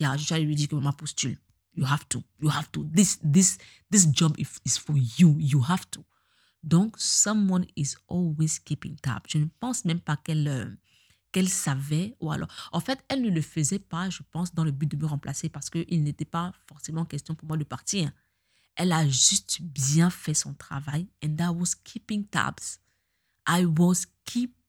[0.00, 1.38] Je lui dire que ma postule.
[1.74, 2.22] You have to.
[2.40, 2.84] You have to.
[2.84, 3.58] This, this,
[3.90, 5.36] this job is for you.
[5.38, 6.04] You have to.
[6.62, 9.22] Donc, someone is always keeping tab.
[9.28, 10.66] Je ne pense même pas qu'elle euh,
[11.32, 12.48] qu'elle savait ou alors.
[12.72, 15.48] En fait, elle ne le faisait pas, je pense, dans le but de me remplacer
[15.48, 18.10] parce qu'il n'était pas forcément question pour moi de partir.
[18.74, 22.80] Elle a juste bien fait son travail and I was keeping tabs.
[23.48, 24.59] I was keeping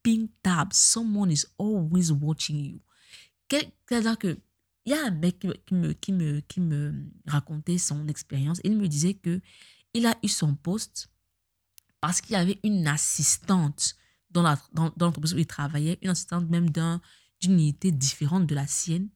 [0.44, 0.78] tabs.
[0.78, 2.82] Someone is always watching you.
[3.50, 4.40] C'est-à-dire que
[4.86, 6.94] il y a un mec qui me, qui me, qui me
[7.28, 8.60] racontait son expérience.
[8.64, 9.42] Il me disait que
[9.94, 11.10] il a eu son poste
[12.00, 13.96] parce qu'il y avait une assistante
[14.32, 17.00] dans l'entreprise dans, où il travaillait, une assistante même d'une
[17.44, 19.10] unité différente de la sienne.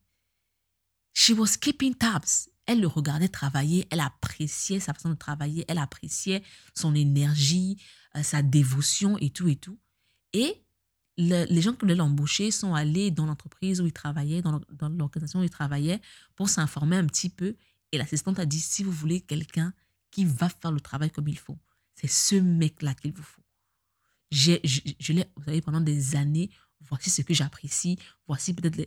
[1.14, 2.50] She was keeping tabs.
[2.68, 7.82] Elle le regardait travailler, elle appréciait sa façon de travailler, elle appréciait son énergie,
[8.16, 9.80] euh, sa dévotion et tout et tout.
[10.34, 10.65] Et
[11.18, 15.44] les gens qui voulaient l'embaucher sont allés dans l'entreprise où il travaillait, dans l'organisation où
[15.44, 16.02] il travaillait,
[16.36, 17.56] pour s'informer un petit peu.
[17.92, 19.74] Et l'assistante a dit, si vous voulez quelqu'un
[20.12, 21.58] qui va faire le travail comme il faut,
[21.94, 23.42] c'est ce mec-là qu'il vous faut
[24.32, 26.50] je, l'ai, vous savez, pendant des années,
[26.82, 27.98] voici ce que j'apprécie,
[28.28, 28.78] voici peut-être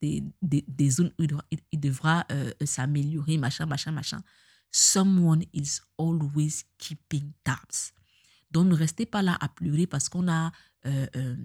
[0.00, 4.22] des, des, zones où il devra, il, devra euh, s'améliorer, machin, machin, machin.
[4.70, 7.92] Someone is always keeping tabs.
[8.50, 10.52] Donc, ne restez pas là à pleurer parce qu'on a
[10.86, 11.36] euh, euh,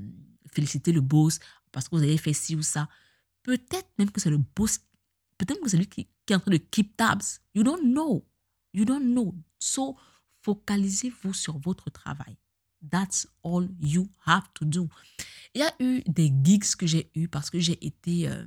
[0.53, 1.39] félicité le boss,
[1.71, 2.89] parce que vous avez fait ci ou ça.
[3.43, 4.79] Peut-être même que c'est le boss,
[5.37, 7.23] peut-être que c'est lui qui, est en train de keep tabs.
[7.55, 8.25] You don't know.
[8.73, 9.33] You don't know.
[9.57, 9.97] So,
[10.41, 12.37] focalisez-vous sur votre travail.
[12.81, 14.87] That's all you have to do.
[15.53, 18.45] Il y a eu des gigs que j'ai eu parce que j'ai été, euh,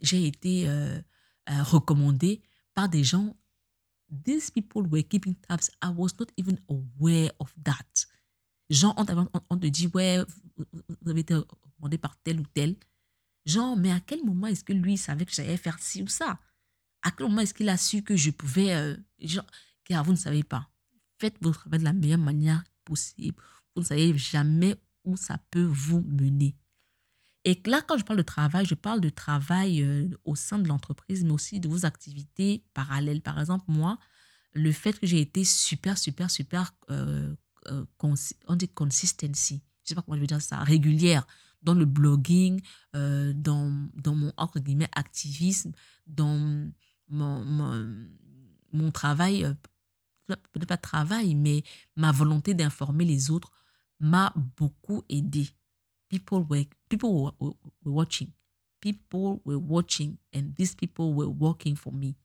[0.00, 1.00] j'ai été euh,
[1.50, 2.36] euh,
[2.74, 3.36] par des gens.
[4.24, 5.70] These people were keeping tabs.
[5.82, 8.06] I was not even aware of that.
[8.70, 8.94] Genre,
[9.50, 10.18] on, te dit, ouais,
[10.56, 12.76] vous avez été recommandé par tel ou tel.
[13.44, 16.38] Genre, mais à quel moment est-ce que lui savait que j'allais faire ci ou ça?
[17.02, 18.96] À quel moment est-ce qu'il a su que je pouvais...
[19.18, 19.46] genre,
[19.84, 20.70] car vous ne savez pas.
[21.18, 23.42] Faites votre travail de la meilleure manière possible
[23.74, 26.56] vous ne savez jamais où ça peut vous mener.
[27.44, 30.68] Et là, quand je parle de travail, je parle de travail euh, au sein de
[30.68, 33.20] l'entreprise, mais aussi de vos activités parallèles.
[33.20, 33.98] Par exemple, moi,
[34.52, 37.34] le fait que j'ai été super, super, super, euh,
[37.68, 37.84] euh,
[38.48, 41.26] on dit consistency, je sais pas comment je veux dire ça, régulière
[41.62, 42.60] dans le blogging,
[42.92, 45.70] dans, dans mon, entre guillemets, activisme,
[46.08, 46.36] dans
[47.08, 48.08] mon, mon,
[48.72, 49.46] mon travail,
[50.26, 51.62] peut-être pas travail, mais
[51.96, 53.50] ma volonté d'informer les autres
[54.00, 55.48] m'a beaucoup aidé.
[56.08, 57.54] People were, people were, were,
[57.84, 58.30] watching.
[58.80, 62.16] People were watching and these people were working for me.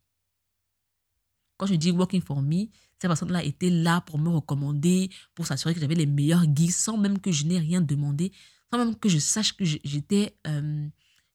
[1.58, 2.68] Quand je dis working for me,
[3.00, 6.98] cette personne-là était là pour me recommander, pour s'assurer que j'avais les meilleurs guides sans
[6.98, 8.32] même que je n'ai rien demandé,
[8.72, 10.88] sans même que je sache que j'étais, euh,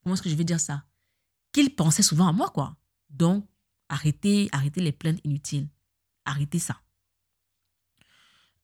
[0.03, 0.85] comment est-ce que je vais dire ça?
[1.53, 2.77] Qu'il pensait souvent à moi, quoi.
[3.11, 3.47] Donc,
[3.89, 5.69] arrêtez, arrêtez les plaintes inutiles.
[6.25, 6.81] Arrêtez ça.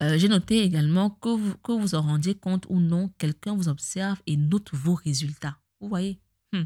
[0.02, 3.68] Euh, j'ai noté également que vous, que vous en rendiez compte ou non, quelqu'un vous
[3.68, 5.58] observe et note vos résultats.
[5.80, 6.20] Vous voyez?
[6.52, 6.64] Hmm.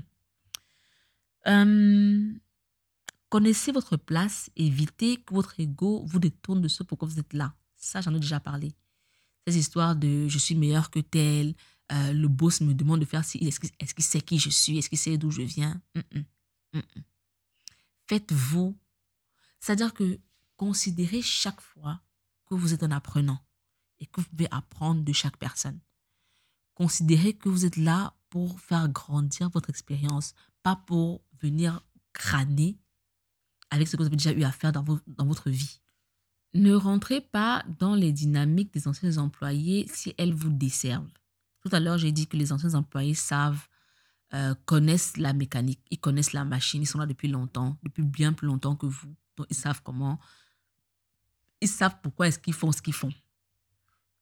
[1.46, 2.32] euh,
[3.32, 7.54] Connaissez votre place, évitez que votre ego vous détourne de ce pourquoi vous êtes là.
[7.76, 8.74] Ça, j'en ai déjà parlé.
[9.46, 11.54] Ces histoires de je suis meilleur que tel,
[11.92, 13.58] euh, le boss me demande de faire ci, est-ce
[13.94, 15.80] qu'il sait qui je suis, est-ce qu'il sait d'où je viens?
[18.06, 18.76] Faites-vous.
[19.60, 20.20] C'est-à-dire que
[20.58, 22.02] considérez chaque fois
[22.44, 23.42] que vous êtes un apprenant
[23.98, 25.80] et que vous pouvez apprendre de chaque personne.
[26.74, 32.76] Considérez que vous êtes là pour faire grandir votre expérience, pas pour venir crâner
[33.72, 35.80] avec ce que vous avez déjà eu à faire dans, dans votre vie.
[36.52, 41.10] Ne rentrez pas dans les dynamiques des anciens employés si elles vous desservent.
[41.62, 43.66] Tout à l'heure, j'ai dit que les anciens employés savent,
[44.34, 48.34] euh, connaissent la mécanique, ils connaissent la machine, ils sont là depuis longtemps, depuis bien
[48.34, 49.14] plus longtemps que vous.
[49.38, 50.20] Donc, ils savent comment,
[51.62, 53.12] ils savent pourquoi est-ce qu'ils font ce qu'ils font.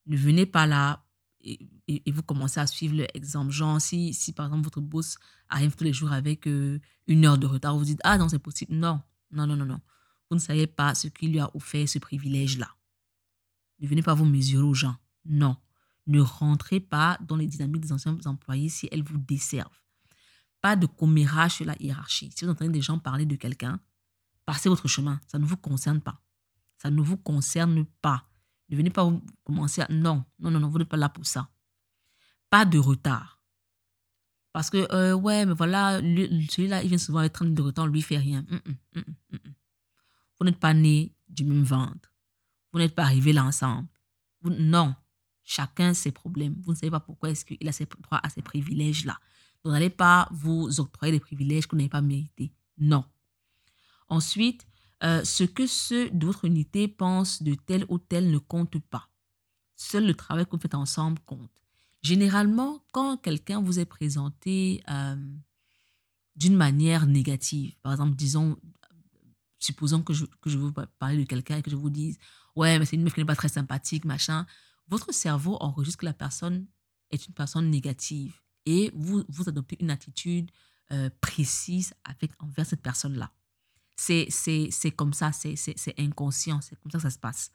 [0.07, 1.05] Ne venez pas là
[1.43, 1.59] et,
[2.13, 3.51] vous commencez à suivre l'exemple.
[3.51, 5.17] Genre, si, si par exemple votre boss
[5.49, 6.79] arrive tous les jours avec euh,
[7.09, 8.75] une heure de retard, vous dites, ah non, c'est possible.
[8.75, 9.01] Non,
[9.31, 9.81] non, non, non, non.
[10.29, 12.69] Vous ne savez pas ce qui lui a offert ce privilège-là.
[13.81, 14.97] Ne venez pas vous mesurer aux gens.
[15.25, 15.57] Non.
[16.07, 19.81] Ne rentrez pas dans les dynamiques des anciens employés si elles vous desservent.
[20.61, 22.31] Pas de commérage sur la hiérarchie.
[22.37, 23.81] Si vous entendez des gens parler de quelqu'un,
[24.45, 25.21] passez votre chemin.
[25.27, 26.21] Ça ne vous concerne pas.
[26.77, 28.29] Ça ne vous concerne pas.
[28.69, 29.11] Ne venez pas
[29.45, 29.89] commencer à...
[29.91, 31.51] Non, non, non, non, vous n'êtes pas là pour ça.
[32.51, 33.40] Pas de retard.
[34.53, 38.03] Parce que, euh, ouais, mais voilà, celui-là, il vient souvent avec 30 de retard, lui,
[38.03, 38.45] fait rien.
[40.39, 42.13] Vous n'êtes pas nés du même ventre.
[42.73, 43.89] Vous n'êtes pas arrivés là ensemble.
[44.45, 44.95] non.
[45.43, 46.55] Chacun ses problèmes.
[46.63, 49.19] Vous ne savez pas pourquoi est-ce qu'il a ses droits à ces privilèges-là.
[49.65, 52.53] Vous n'allez pas vous octroyer des privilèges que vous n'avez pas mérités.
[52.79, 53.05] Non.
[54.09, 54.67] Ensuite,
[55.03, 59.09] euh, ce que ceux de votre unité pensent de tel ou tel ne compte pas.
[59.77, 61.60] Seul le travail que vous faites ensemble compte.
[62.03, 65.17] Généralement, quand quelqu'un vous est présenté euh,
[66.37, 68.57] d'une manière négative, par exemple, disons,
[69.59, 72.19] supposons que je, que je veux parler de quelqu'un et que je vous dise,
[72.57, 74.47] ouais, mais c'est une meuf qui n'est pas très sympathique, machin,
[74.89, 76.67] votre cerveau enregistre que la personne
[77.11, 80.51] est une personne négative et vous, vous adoptez une attitude
[80.93, 81.95] euh, précise
[82.41, 83.31] envers cette personne-là.
[83.97, 87.51] C'est, c'est, comme ça, c'est, c'est, inconscient, c'est comme ça que ça se passe.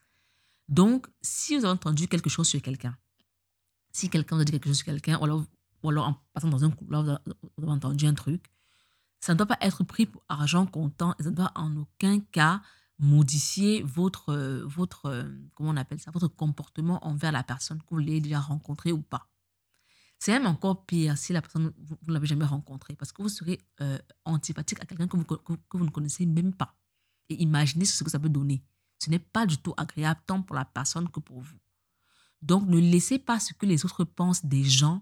[0.69, 2.95] Donc, si vous avez entendu quelque chose sur quelqu'un,
[3.95, 6.69] si quelqu'un vous a dit quelque chose sur quelqu'un, ou alors, en passant dans un
[6.69, 7.03] couloir,
[7.57, 8.51] vous avez entendu un truc,
[9.21, 12.19] ça ne doit pas être pris pour argent comptant et ça ne doit en aucun
[12.19, 12.61] cas
[12.99, 14.35] modifier votre,
[14.65, 18.91] votre, comment on appelle ça, votre comportement envers la personne que vous l'avez déjà rencontrée
[18.91, 19.29] ou pas.
[20.19, 23.29] C'est même encore pire si la personne, vous ne l'avez jamais rencontrée, parce que vous
[23.29, 26.75] serez euh, antipathique à quelqu'un que vous, que, vous ne connaissez même pas.
[27.29, 28.61] Et imaginez ce que ça peut donner.
[28.99, 31.57] Ce n'est pas du tout agréable tant pour la personne que pour vous.
[32.41, 35.01] Donc, ne laissez pas ce que les autres pensent des gens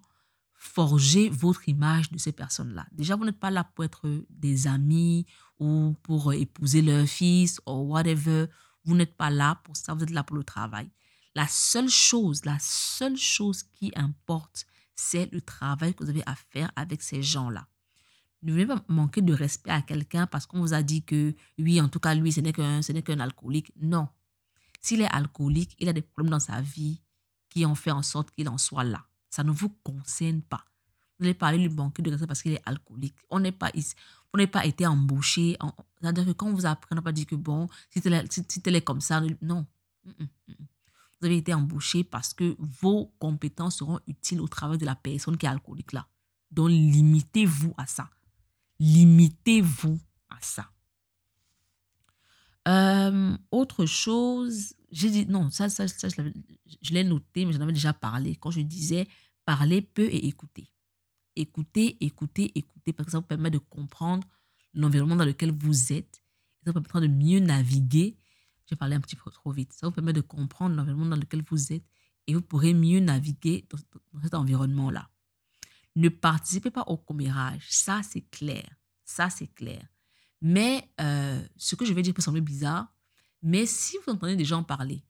[0.64, 2.88] forger votre image de ces personnes-là.
[2.94, 5.26] Déjà, vous n'êtes pas là pour être des amis
[5.60, 8.46] ou pour épouser leur fils ou whatever.
[8.86, 10.90] Vous n'êtes pas là pour ça, vous êtes là pour le travail.
[11.36, 14.66] La seule chose, la seule chose qui importe,
[14.96, 17.68] c'est le travail que vous avez à faire avec ces gens-là.
[18.42, 21.82] Ne venez pas manquer de respect à quelqu'un parce qu'on vous a dit que, oui,
[21.82, 23.74] en tout cas, lui, ce n'est qu'un, ce n'est qu'un alcoolique.
[23.82, 24.08] Non.
[24.80, 27.02] S'il est alcoolique, il a des problèmes dans sa vie
[27.54, 29.06] qui ont fait en sorte qu'il en soit là.
[29.30, 30.66] Ça ne vous concerne pas.
[31.20, 33.16] Vous allez parler lui banquier de respect parce qu'il est alcoolique.
[33.30, 33.93] On n'est pas ici.
[34.34, 35.56] On n'est pas été embauché.
[36.01, 38.62] C'est-à-dire que quand vous apprend, on n'a pas dit que bon, si tu es, si,
[38.66, 39.68] es comme ça, non.
[40.06, 45.38] Vous avez été embauché parce que vos compétences seront utiles au travail de la personne
[45.38, 46.08] qui est alcoolique là.
[46.51, 48.10] Donc, limitez-vous à ça.
[48.80, 49.99] Limitez-vous
[50.30, 50.70] à ça.
[52.68, 57.74] Euh, autre chose, j'ai dit, non, ça, ça, ça je l'ai noté, mais j'en avais
[57.74, 58.36] déjà parlé.
[58.36, 59.08] Quand je disais
[59.46, 60.72] parler peu et écouter.
[61.36, 64.28] Écouter, écouter, écouter, parce que ça vous permet de comprendre
[64.74, 66.24] l'environnement dans lequel vous êtes.
[66.64, 68.18] Ça vous permet de mieux naviguer.
[68.68, 69.74] J'ai parlé un petit peu trop vite.
[69.74, 71.84] Ça vous permet de comprendre l'environnement dans lequel vous êtes
[72.28, 75.10] et vous pourrez mieux naviguer dans, cet environnement-là.
[75.96, 77.66] Ne participez pas au commérage.
[77.70, 78.68] Ça, c'est clair.
[79.04, 79.86] Ça, c'est clair.
[80.41, 82.93] Mais euh, ce que je vais dire peut sembler bizarre,
[83.44, 85.04] mais si vous entendez des gens parler,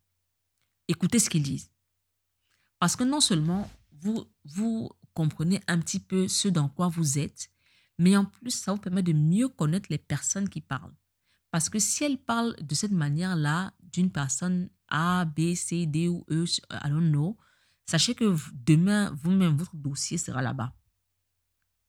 [0.88, 1.71] écoutez ce qu'ils disent.
[2.79, 7.49] Parce que non seulement vous, comprenez un petit peu ce dans quoi vous êtes,
[7.99, 10.95] mais en plus, ça vous permet de mieux connaître les personnes qui parlent.
[11.51, 16.25] Parce que si elles parlent de cette manière-là d'une personne A, B, C, D ou
[16.31, 17.38] E, I don't know,
[17.86, 20.75] sachez que demain, vous-même, votre dossier sera là-bas.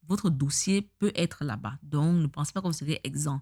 [0.02, 1.78] Votre dossier peut être là-bas.
[1.82, 3.40] Donc, ne pensez pas que vous serez exempt.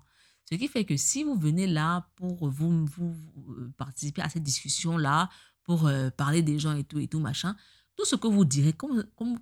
[0.50, 3.14] Ce qui fait que si vous venez là pour vous, vous,
[3.50, 5.30] euh, participer à cette discussion-là,
[5.64, 7.56] pour euh, parler des gens et tout, et tout, machin,
[7.96, 9.38] tout ce que vous direz, comme, comme,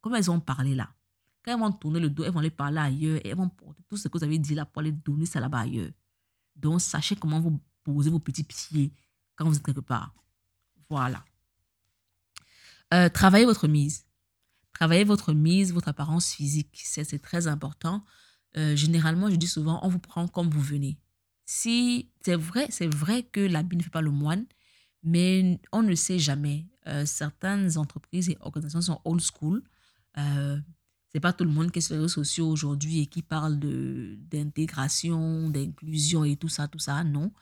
[0.00, 0.90] comme, elles ont parlé là,
[1.44, 3.96] quand elles vont tourner le dos, elles vont aller parler ailleurs, elles vont porter tout
[3.96, 5.90] ce que vous avez dit là pour aller donner ça là-bas ailleurs.
[6.56, 8.92] Donc, sachez comment vous posez vos petits pieds
[9.36, 10.14] quand vous êtes quelque part.
[10.88, 11.24] Voilà.
[12.94, 14.06] Euh, travaillez votre mise.
[14.72, 16.82] Travaillez votre mise, votre apparence physique.
[16.84, 18.04] C'est très important.
[18.56, 20.98] Euh, généralement, je dis souvent, on vous prend comme vous venez.
[21.44, 24.46] Si c'est vrai, c'est vrai que l'habit ne fait pas le moine,
[25.02, 26.66] mais on ne sait jamais.
[26.86, 29.62] Euh, certaines entreprises et organisations sont old school.
[30.18, 30.58] Euh,
[31.12, 33.58] c'est pas tout le monde qui est sur les réseaux sociaux aujourd'hui et qui parle
[33.58, 37.04] de d'intégration, d'inclusion et tout ça, tout ça.
[37.04, 37.32] Non.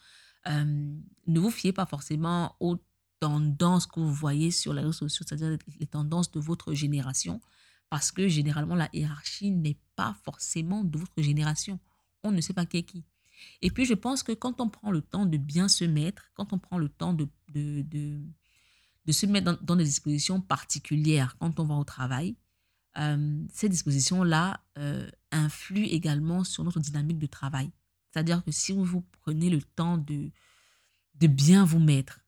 [0.49, 0.95] Euh,
[1.27, 2.79] ne vous fiez pas forcément aux
[3.21, 7.41] tendances que vous voyez sur les réseaux sociaux, c'est-à-dire les tendances de votre génération,
[7.91, 9.79] parce que généralement la hiérarchie n'est
[10.25, 11.79] forcément de votre génération.
[12.23, 13.05] On ne sait pas qui est qui.
[13.63, 16.53] Et puis je pense que quand on prend le temps de bien se mettre, quand
[16.53, 21.65] on prend le temps de, de, de, se mettre dans, des dispositions particulières quand on
[21.65, 22.37] va au travail,
[22.99, 27.71] euh, ces dispositions-là euh, influent également sur notre dynamique de travail.
[28.11, 30.31] C'est-à-dire que si vous prenez le temps de,
[31.15, 32.21] de bien vous mettre,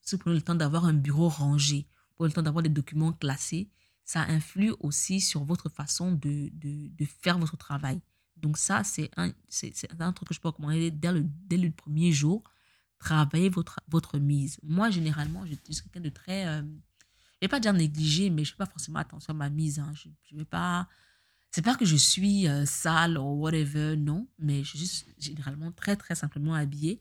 [0.00, 1.86] si vous prenez le temps d'avoir un bureau rangé,
[2.18, 3.68] vous le temps d'avoir des documents classés,
[4.04, 8.00] ça influe aussi sur votre façon de, de, de faire votre travail.
[8.36, 11.70] Donc ça, c'est un, c'est, un truc que je peux recommander dès le, dès le
[11.70, 12.42] premier jour.
[12.98, 14.58] Travaillez votre, votre mise.
[14.62, 16.46] Moi, généralement, je suis quelqu'un de très...
[16.46, 19.36] Euh, je ne vais pas dire négligé, mais je ne fais pas forcément attention à
[19.36, 19.78] ma mise.
[19.78, 19.92] Hein.
[19.94, 20.88] Je ne vais pas...
[21.50, 25.96] C'est pas que je suis euh, sale ou whatever, non, mais je suis généralement très,
[25.96, 26.98] très simplement habillée.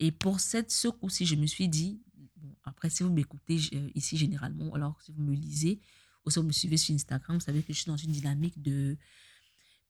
[0.00, 2.02] Et pour cette, ce coup-ci, je me suis dit,
[2.36, 5.80] bon, après, si vous m'écoutez euh, ici généralement, alors si vous me lisez,
[6.24, 8.60] ou si vous me suivez sur Instagram, vous savez que je suis dans une dynamique
[8.60, 8.96] de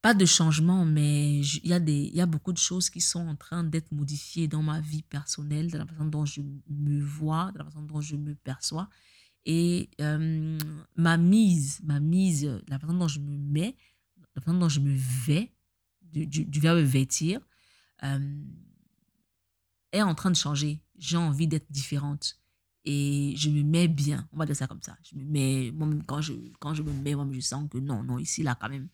[0.04, 3.36] pas de changement, mais il y, a y a beaucoup de choses qui sont en
[3.36, 7.60] train d'être modifiées dans ma vie personnelle, dans la façon dont je me vois, dans
[7.60, 8.90] la façon dont je me perçois.
[9.46, 10.58] Et euh,
[10.96, 13.76] ma mise, ma mise, la façon dont je me mets,
[14.34, 14.94] la façon dont je me
[15.26, 15.54] vais,
[16.02, 17.40] du, du, verbe vêtir,
[18.02, 18.42] euh,
[19.92, 20.82] est en train de changer.
[20.98, 22.38] J'ai envie d'être différente.
[22.84, 24.96] Et je me mets bien, on va dire ça comme ça.
[25.02, 25.70] Je
[26.06, 28.68] quand je, quand je me mets, moi je sens que non, non, ici, là, quand
[28.68, 28.88] même,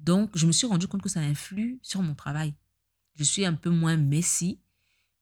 [0.00, 2.54] donc, je me suis rendu compte que ça influe sur mon travail.
[3.14, 4.60] Je suis un peu moins messie,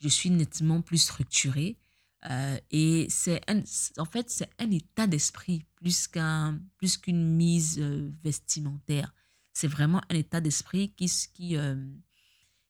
[0.00, 1.78] je suis nettement plus structurée.
[2.30, 3.40] Euh, et c'est
[3.98, 9.14] en fait, c'est un état d'esprit plus qu'un, plus qu'une mise euh, vestimentaire.
[9.52, 11.76] C'est vraiment un état d'esprit qui, qui, euh,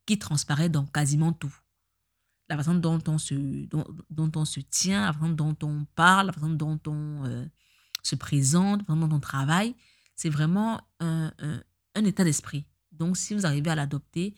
[0.07, 1.55] qui transparaît dans quasiment tout.
[2.49, 3.35] La façon dont on se,
[3.67, 7.49] dont, dont, on se tient, la façon dont on parle, la façon dont on
[8.03, 9.75] se présente, la façon dont on travaille,
[10.15, 11.33] c'est vraiment un,
[11.95, 12.67] un état d'esprit.
[12.93, 14.35] Donc, si vous arrivez à l'adopter,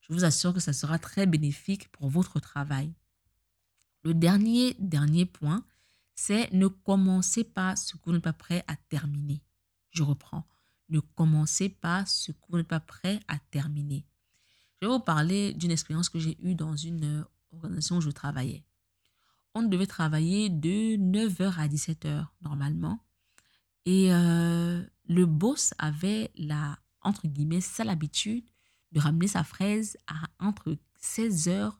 [0.00, 2.92] je vous assure que ça sera très bénéfique pour votre travail.
[4.02, 5.64] Le dernier, dernier point,
[6.14, 9.42] c'est ne commencez pas ce que vous n'êtes pas prêt à terminer.
[9.90, 10.46] Je reprends.
[10.90, 14.04] Ne commencez pas ce que vous n'êtes pas prêt à terminer.
[14.80, 17.24] Je vais vous parler d'une expérience que j'ai eue dans une
[17.54, 18.64] organisation où je travaillais.
[19.54, 23.00] On devait travailler de 9h à 17h normalement.
[23.86, 28.44] Et euh, le boss avait la entre guillemets, ça l'habitude
[28.92, 31.72] de ramener sa fraise à entre 16h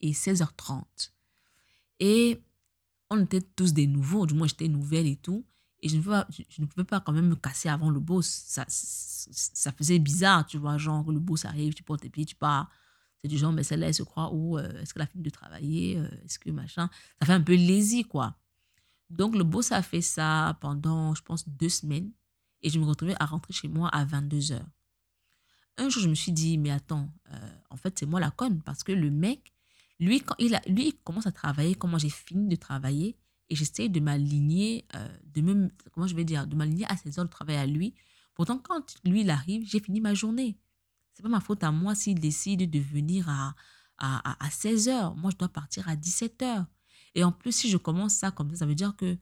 [0.00, 0.84] et 16h30.
[2.00, 2.42] Et
[3.10, 5.44] on était tous des nouveaux, du moins j'étais nouvelle et tout.
[5.80, 8.00] Et je ne, pouvais pas, je ne pouvais pas quand même me casser avant le
[8.00, 8.26] boss.
[8.26, 12.34] Ça, ça faisait bizarre, tu vois, genre le boss arrive, tu portes tes pieds, tu
[12.34, 12.70] pars.
[13.26, 15.30] C'est du genre, mais celle-là, elle se croit où euh, Est-ce qu'elle a fini de
[15.30, 18.36] travailler euh, Est-ce que machin Ça fait un peu lazy, quoi.
[19.10, 22.12] Donc le boss a fait ça pendant, je pense, deux semaines.
[22.62, 24.68] Et je me retrouvais à rentrer chez moi à 22 heures.
[25.76, 28.62] Un jour, je me suis dit, mais attends, euh, en fait, c'est moi la conne.
[28.62, 29.52] Parce que le mec,
[29.98, 33.16] lui, quand il, a, lui, commence à travailler, comment j'ai fini de travailler,
[33.48, 34.86] et j'essaie de m'aligner,
[35.34, 37.92] de même, comment je vais dire, de m'aligner à ses heures de travail à lui.
[38.34, 40.56] Pourtant, quand lui, il arrive, j'ai fini ma journée.
[41.16, 43.54] C'est pas ma faute à moi s'il décide de venir à,
[43.96, 45.16] à, à 16 heures.
[45.16, 46.66] Moi, je dois partir à 17 heures.
[47.14, 49.16] Et en plus, si je commence ça comme ça, ça veut dire que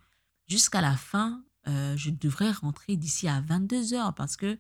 [0.49, 4.59] jusqu'à la fin, euh, je devrais rentrer d'ici à 22 heures parce que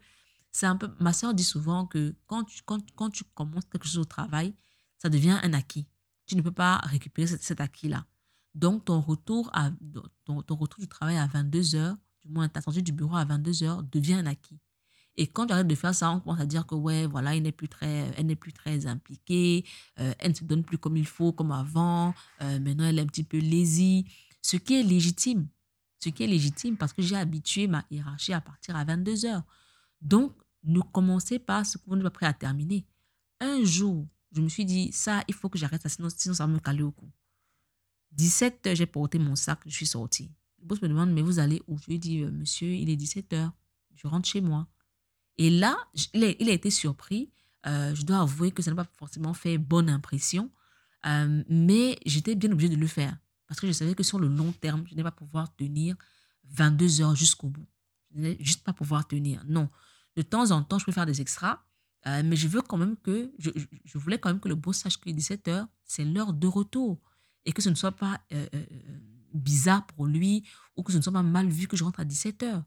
[0.52, 0.88] c'est un peu.
[1.00, 4.54] Ma soeur dit souvent que quand tu, quand, quand tu commences quelque chose au travail,
[4.98, 5.88] ça devient un acquis.
[6.26, 8.06] Tu ne peux pas récupérer cet, acquis-là.
[8.54, 9.72] Donc, ton retour, à,
[10.24, 13.64] ton, retour du travail à 22 heures, du moins ta sortie du bureau à 22
[13.64, 14.60] heures, devient un acquis.
[15.16, 17.42] Et quand tu arrêtes de faire ça, on commence à dire que, ouais, voilà, elle
[17.42, 19.64] n'est plus très, elle n'est plus très impliquée,
[20.00, 23.02] euh, elle ne se donne plus comme il faut, comme avant, euh, maintenant elle est
[23.02, 24.06] un petit peu lazy,
[24.42, 25.46] ce qui est légitime
[26.04, 29.42] ce qui est légitime parce que j'ai habitué ma hiérarchie à partir à 22 heures.
[30.02, 32.86] Donc, ne commencez pas ce que vous n'êtes pas prêt à terminer.
[33.40, 36.52] Un jour, je me suis dit, ça, il faut que j'arrête sinon, sinon ça va
[36.52, 37.10] me caler au cou.
[38.12, 40.30] 17 heures, j'ai porté mon sac, je suis sortie.
[40.60, 41.78] Le boss me demande, mais vous allez où?
[41.78, 43.52] Je lui dit, euh, monsieur, il est 17 heures,
[43.94, 44.68] je rentre chez moi.
[45.38, 45.76] Et là,
[46.12, 47.30] il a, été surpris.
[47.66, 50.50] Euh, je dois avouer que ça n'a pas forcément fait bonne impression,
[51.06, 53.16] euh, mais j'étais bien obligée de le faire.
[53.48, 55.96] Parce que je savais que sur le long terme, je n'allais pas pouvoir tenir
[56.50, 57.66] 22 heures jusqu'au bout.
[58.14, 59.42] Je n'allais juste pas pouvoir tenir.
[59.46, 59.68] Non.
[60.16, 61.60] De temps en temps, je peux faire des extras,
[62.06, 63.50] euh, mais je veux quand même que, je,
[63.84, 67.00] je, voulais quand même que le boss sache que 17 heures, c'est l'heure de retour.
[67.44, 68.20] Et que ce ne soit pas
[69.34, 70.44] bizarre pour lui
[70.76, 72.64] ou que ce ne soit pas mal vu que je rentre à 17 heures.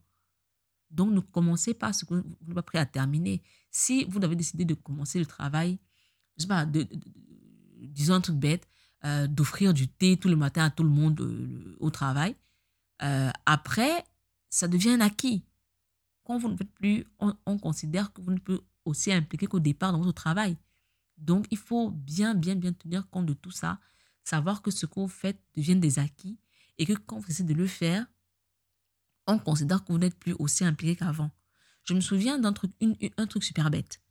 [0.90, 3.42] Donc, ne commencez pas ce que vous n'êtes pas prêt à terminer.
[3.72, 5.80] Si vous avez décidé de commencer le travail,
[6.38, 6.88] je sais pas, de,
[7.82, 8.68] disons un truc bête,
[9.30, 11.20] d'offrir du thé tous les matins à tout le monde
[11.80, 12.36] au travail,
[13.00, 14.04] après,
[14.50, 15.44] ça devient un acquis.
[16.24, 19.60] Quand vous ne faites plus, on, on considère que vous ne pouvez aussi impliquer qu'au
[19.60, 20.58] départ dans votre travail.
[21.18, 23.80] Donc, il faut bien, bien, bien tenir compte de tout ça,
[24.24, 26.38] savoir que ce que vous faites devient des acquis
[26.78, 28.06] et que quand vous essayez de le faire,
[29.28, 31.32] on considère que vous n'êtes plus aussi impliqué qu'avant.
[31.84, 32.72] Je me souviens d'un truc,
[33.18, 34.02] un truc super bête.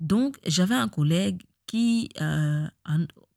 [0.00, 2.66] Donc, j'avais un collègue qui, euh,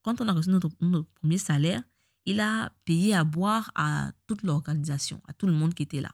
[0.02, 0.70] quand on a reçu notre,
[1.16, 1.82] premier salaire,
[2.26, 6.12] il a payé à boire à toute l'organisation, à tout le monde qui était là.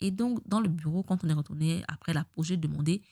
[0.00, 3.02] Et donc, dans le bureau, quand on est retourné après la pause, j'ai demandé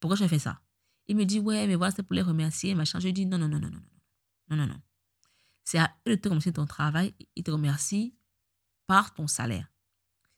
[0.00, 0.60] pourquoi j'ai fait ça?
[1.06, 3.00] Il me dit, ouais, mais voilà, c'est pour les remercier, machin.
[3.00, 4.80] Je dis, non, non, non, non, non, non, non, non, non.
[5.64, 7.14] C'est à eux de te remercier ton travail.
[7.36, 8.14] Ils te remercient
[8.86, 9.71] par ton salaire.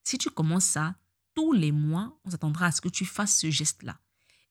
[0.04, 0.94] Si tu commences ça,
[1.34, 3.98] tous les mois, on s'attendra à ce que tu fasses ce geste-là.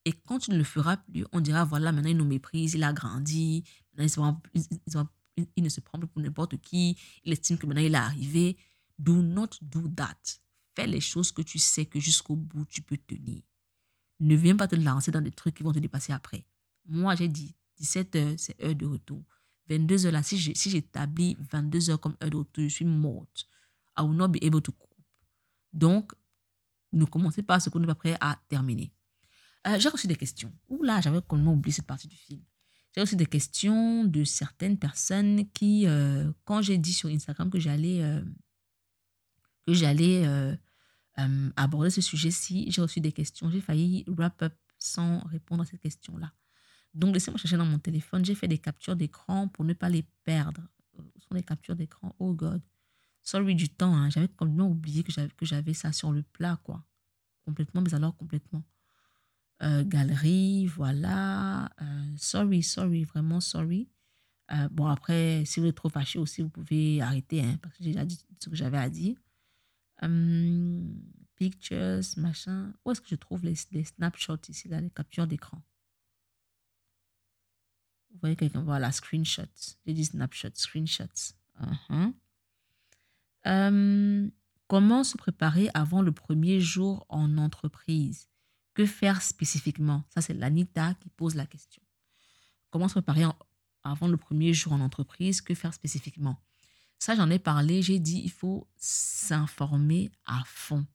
[0.05, 2.83] Et quand tu ne le feras plus, on dira, voilà, maintenant il nous méprise, il
[2.83, 3.63] a grandi,
[3.97, 4.41] maintenant
[5.55, 8.57] il, ne se prend plus pour n'importe qui, il estime que maintenant il est arrivé.
[8.99, 10.17] Do not do that.
[10.75, 13.41] Fais les choses que tu sais que jusqu'au bout, tu peux tenir.
[14.19, 16.45] Ne viens pas te lancer dans des trucs qui vont te dépasser après.
[16.85, 19.23] Moi, j'ai dit, 17 heures, c'est heure de retour.
[19.69, 23.47] 22 heures là, si j'établis 22 heures comme heure de retour, je suis morte.
[23.97, 24.73] I will not be able to.
[25.73, 26.13] Donc,
[26.91, 28.93] ne commencez pas ce qu'on n'est pas prêt à terminer.
[29.67, 30.51] Euh, j'ai reçu des questions.
[30.69, 32.41] Ouh là, j'avais complètement oublié cette partie du film.
[32.93, 37.59] J'ai reçu des questions de certaines personnes qui, euh, quand j'ai dit sur Instagram que
[37.59, 38.03] j'allais
[40.27, 43.49] euh, aborder ce sujet-ci, j'ai reçu des questions.
[43.49, 46.31] J'ai failli wrap up sans répondre à cette question-là.
[46.93, 48.23] Donc, laissez-moi chercher dans mon téléphone.
[48.23, 50.61] J'ai fait des captures d'écran pour ne pas les perdre.
[50.95, 52.61] Où sont les captures d'écran Oh God.
[53.23, 53.95] Sorry du temps.
[53.95, 54.09] Hein.
[54.09, 56.85] J'avais complètement oublié que j'avais ça sur le plat, quoi.
[57.45, 58.63] Complètement, mais alors complètement.
[59.61, 61.71] Euh, galerie, voilà.
[61.81, 63.89] Euh, sorry, sorry, vraiment sorry.
[64.51, 67.83] Euh, bon, après, si vous êtes trop fâché aussi, vous pouvez arrêter, hein, parce que
[67.83, 69.17] j'ai déjà dit ce que j'avais à dire.
[70.01, 71.01] Hum,
[71.35, 72.73] pictures, machin.
[72.83, 75.61] Où est-ce que je trouve les, les snapshots ici, là, les captures d'écran?
[78.11, 79.77] Vous voyez quelqu'un, voilà, screenshots.
[79.85, 81.35] J'ai dit snapshots, screenshots.
[81.61, 82.13] Uh-huh.
[83.45, 84.31] Hum,
[84.67, 88.29] comment se préparer avant le premier jour en entreprise?
[88.73, 90.03] Que faire spécifiquement?
[90.09, 91.81] Ça, c'est l'Anita qui pose la question.
[92.69, 93.25] Comment se préparer
[93.83, 95.41] avant le premier jour en entreprise?
[95.41, 96.41] Que faire spécifiquement?
[96.97, 97.81] Ça, j'en ai parlé.
[97.81, 100.87] J'ai dit il faut s'informer à fond,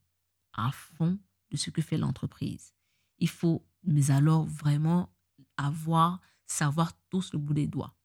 [0.53, 1.19] à fond
[1.51, 2.73] de ce que fait l'entreprise.
[3.19, 5.15] Il faut, mais alors vraiment
[5.55, 7.95] avoir, savoir tous le bout des doigts.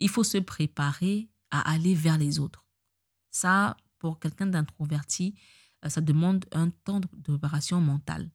[0.00, 2.63] Il faut se préparer à aller vers les autres.
[3.34, 5.34] Ça, pour quelqu'un d'introverti,
[5.84, 8.30] euh, ça demande un temps de préparation mentale.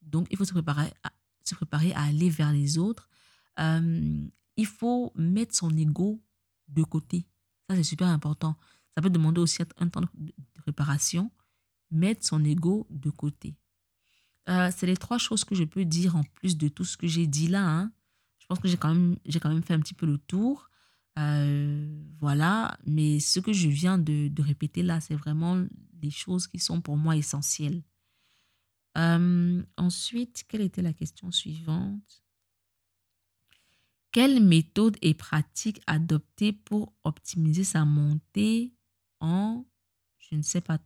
[0.00, 1.12] Donc, il faut se préparer à,
[1.44, 3.08] se préparer à aller vers les autres.
[3.60, 4.26] Euh,
[4.56, 6.20] il faut mettre son ego
[6.66, 7.24] de côté.
[7.70, 8.56] Ça, c'est super important.
[8.96, 11.30] Ça peut demander aussi un temps de préparation.
[11.92, 13.54] Mettre son ego de côté.
[14.48, 17.06] Euh, c'est les trois choses que je peux dire en plus de tout ce que
[17.06, 17.64] j'ai dit là.
[17.64, 17.92] Hein.
[18.40, 20.68] Je pense que j'ai quand, quand même fait un petit peu le tour.
[21.18, 22.76] Euh, voilà.
[22.86, 25.64] Mais ce que je viens de, répéter là, c'est vraiment
[26.00, 27.82] les choses qui sont pour moi essentielles
[29.76, 32.22] ensuite, quelle était la question suivante?
[34.10, 38.74] Quelle méthode et pratique adopter pour optimiser sa montée
[39.20, 39.64] en,
[40.18, 40.78] je ne sais pas,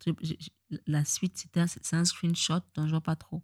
[0.87, 3.43] la suite, c'était un screenshot, donc je vois pas trop.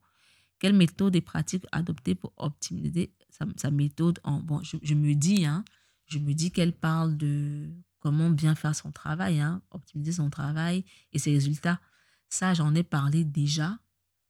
[0.61, 3.13] Quelle méthode et pratique adopter pour optimiser
[3.57, 5.65] sa, méthode en, bon, je, me dis, hein,
[6.13, 10.85] je me dis qu'elle parle de comment bien faire son travail, hein, optimiser son travail
[11.13, 11.81] et ses résultats.
[12.29, 13.79] Ça, j'en ai parlé déjà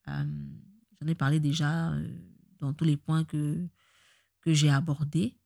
[0.09, 0.25] euh,
[1.01, 2.09] j'en ai parlé déjà euh,
[2.61, 3.67] dans tous les points que,
[4.41, 5.37] que j'ai abordés.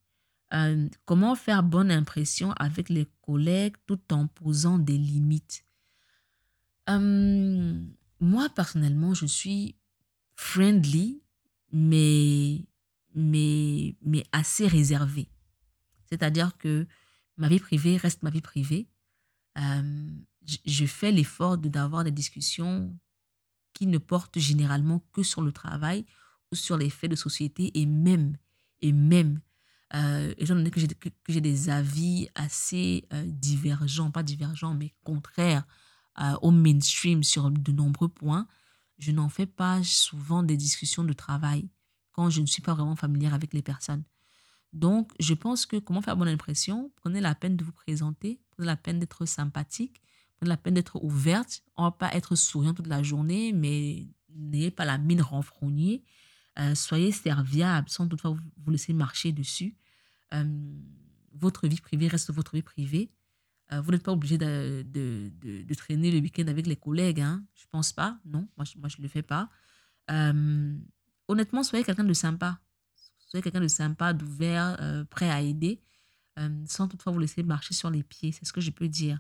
[0.55, 5.62] Euh, comment faire bonne impression avec les collègues tout en posant des limites?
[8.20, 9.74] moi, personnellement, je suis
[10.37, 11.20] friendly,
[11.72, 12.64] mais,
[13.12, 15.28] mais, mais assez réservé.
[16.09, 16.87] C'est-à-dire que
[17.37, 18.89] ma vie privée reste ma vie privée.
[19.57, 22.97] je fais l'effort d'avoir des discussions
[23.73, 26.07] qui ne porte généralement que sur le travail
[26.51, 28.37] ou sur les faits de société et même,
[28.81, 29.41] et même,
[29.95, 30.89] euh, étant donné que j'ai,
[31.29, 35.65] j'ai des avis assez euh, divergents, pas divergents, mais contraires
[36.21, 38.47] euh, au mainstream sur de nombreux points,
[38.99, 41.69] je n'en fais pas souvent des discussions de travail
[42.13, 44.05] quand je ne suis pas vraiment familière avec les personnes.
[44.77, 48.66] Donc, je pense que comment faire bonne impression, prenez la peine de vous présenter, prenez
[48.66, 50.03] la peine d'être sympathique,
[50.37, 51.62] prenez la peine d'être ouverte.
[51.77, 56.05] On ne va pas être souriant toute la journée, mais n'ayez pas la mine renfrognée.
[56.59, 59.74] Euh, soyez serviable sans toutefois vous, laisser marcher dessus.
[60.35, 60.45] Euh,
[61.33, 63.11] votre vie privée reste votre vie privée.
[63.72, 67.22] Euh, vous n'êtes pas obligé de, de, traîner le week-end avec les collègues.
[67.22, 67.47] Hein?
[67.55, 68.18] Je ne pense pas.
[68.27, 69.49] Non, moi, je ne le fais pas.
[71.29, 72.61] honnêtement, soyez quelqu'un de sympa.
[73.27, 74.77] Soyez quelqu'un de sympa, d'ouvert,
[75.11, 75.81] prêt à aider,
[76.66, 78.33] sans toutefois vous laisser marcher sur les pieds.
[78.33, 79.18] C'est ce que je peux dire.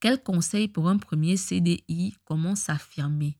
[0.00, 3.36] Quel conseil pour un premier CDI Comment s'affirmer?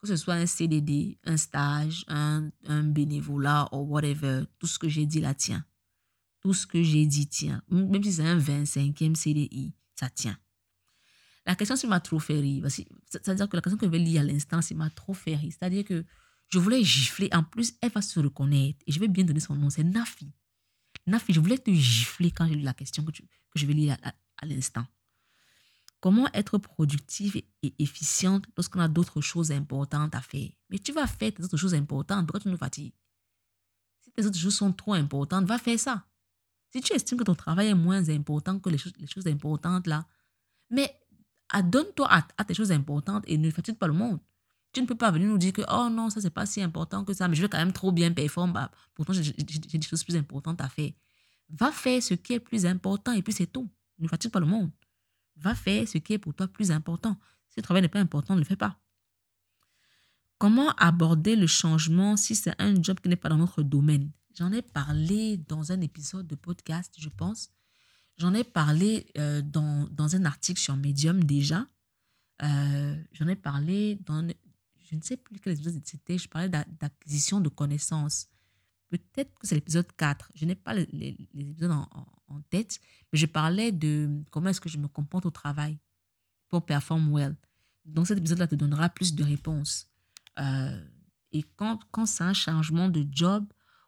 [0.00, 2.50] Que ce soit un CDD, un stage, un,
[2.84, 5.64] bénévolat ou whatever, tout ce que j'ai dit là tient.
[6.40, 7.62] Tout ce que j'ai dit tient.
[7.68, 10.38] Même si c'est un 25e CDI, ça tient.
[11.44, 12.66] La question, c'est m'a trop fait rire.
[12.70, 15.52] C'est-à-dire que la question que je vais lire à l'instant, c'est m'a trop fait rire.
[15.52, 16.04] C'est-à-dire que
[16.48, 17.28] je voulais gifler.
[17.32, 18.78] En plus, elle va se reconnaître.
[18.86, 19.70] Et je vais bien donner son nom.
[19.70, 20.32] C'est Nafi.
[21.06, 23.12] Nafi, je voulais te gifler quand j'ai lu la question que,
[23.54, 24.86] je vais lire à l'instant.
[26.00, 30.48] Comment être productive et efficiente lorsqu'on a d'autres choses importantes à faire?
[30.70, 32.26] Mais tu vas faire tes autres choses importantes.
[32.26, 32.94] Pourquoi tu nous fatigues?
[34.00, 36.06] Si tes autres choses sont trop importantes, va faire ça.
[36.72, 40.06] Si tu estimes que ton travail est moins important que les choses, importantes là,
[40.70, 40.94] mais
[41.48, 44.20] adonne-toi à, tes choses importantes et ne fatigue pas le monde.
[44.72, 47.04] Tu ne peux pas venir nous dire que, oh non, ça, c'est pas si important
[47.04, 48.52] que ça, mais je vais quand même trop bien performer.
[48.52, 50.90] Bah, pourtant, j'ai des choses plus importantes à faire.
[51.48, 53.70] Va faire ce qui est plus important et puis c'est tout.
[53.98, 54.70] Ne fatigue pas le monde
[55.40, 57.16] va faire ce qui est pour toi plus important.
[57.48, 58.78] Si le travail n'est pas important, ne le fais pas.
[60.38, 64.10] Comment aborder le changement si c'est un job qui n'est pas dans notre domaine?
[64.36, 67.50] J'en ai parlé dans un épisode de podcast, je pense.
[68.18, 71.66] J'en ai parlé euh, dans, dans, un article sur Medium déjà.
[72.42, 74.28] Euh, j'en ai parlé dans,
[74.88, 78.28] je ne sais plus quel épisode c'était, je parlais d'acquisition de connaissances.
[78.90, 80.32] Peut-être que c'est l'épisode 4.
[80.34, 81.88] Je n'ai pas les, épisodes en,
[82.28, 82.80] en, tête,
[83.12, 85.78] mais je parlais de comment est-ce que je me comporte au travail
[86.48, 87.36] pour perform well.
[87.84, 89.88] Donc cet épisode-là te donnera plus de réponses.
[90.38, 90.82] Euh,
[91.32, 93.44] et quand, quand c'est un changement de job,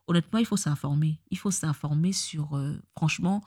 [0.07, 1.20] honnêtement, il faut s'informer.
[1.30, 3.42] Il faut s'informer sur, euh, franchement,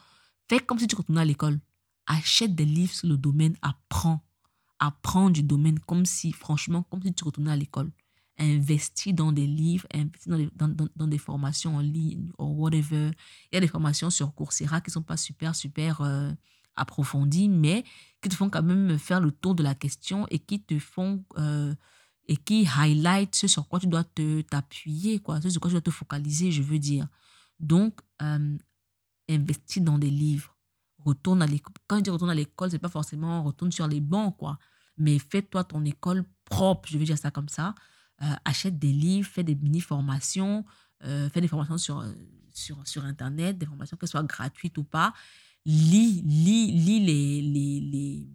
[0.50, 1.60] fais comme si tu retournais à l'école.
[2.08, 4.26] Achète des livres sur le domaine, apprends.
[4.86, 7.90] Apprends du domaine comme si, franchement, comme si tu retournais à l'école
[8.40, 13.12] investis dans des livres, investis dans dans, dans, des formations en ligne ou whatever.
[13.52, 16.32] Il y a des formations sur Coursera qui ne sont pas super, super euh,
[16.76, 17.84] approfondies, mais
[18.22, 21.24] qui te font quand même faire le tour de la question et qui te font
[21.38, 21.74] euh,
[22.28, 25.74] et qui highlight ce sur quoi tu dois te t'appuyer, quoi, ce sur quoi tu
[25.74, 27.08] dois te focaliser, je veux dire.
[27.60, 28.58] Donc, euh,
[29.30, 30.56] investis dans des livres.
[31.00, 31.74] Retourne à l'école.
[31.86, 34.58] Quand je dis retourne à l'école, c'est pas forcément retourne sur les bancs, quoi.
[34.98, 37.74] Mais fais-toi ton école propre, je veux dire ça comme ça.
[38.22, 40.64] Euh, achète des livres, fais des mini-formations,
[41.04, 42.14] euh, fais des formations sur, euh,
[42.52, 45.14] sur, sur Internet, des formations qu'elles soient gratuites ou pas.
[45.66, 48.28] Lis, lis, lis les, les, les,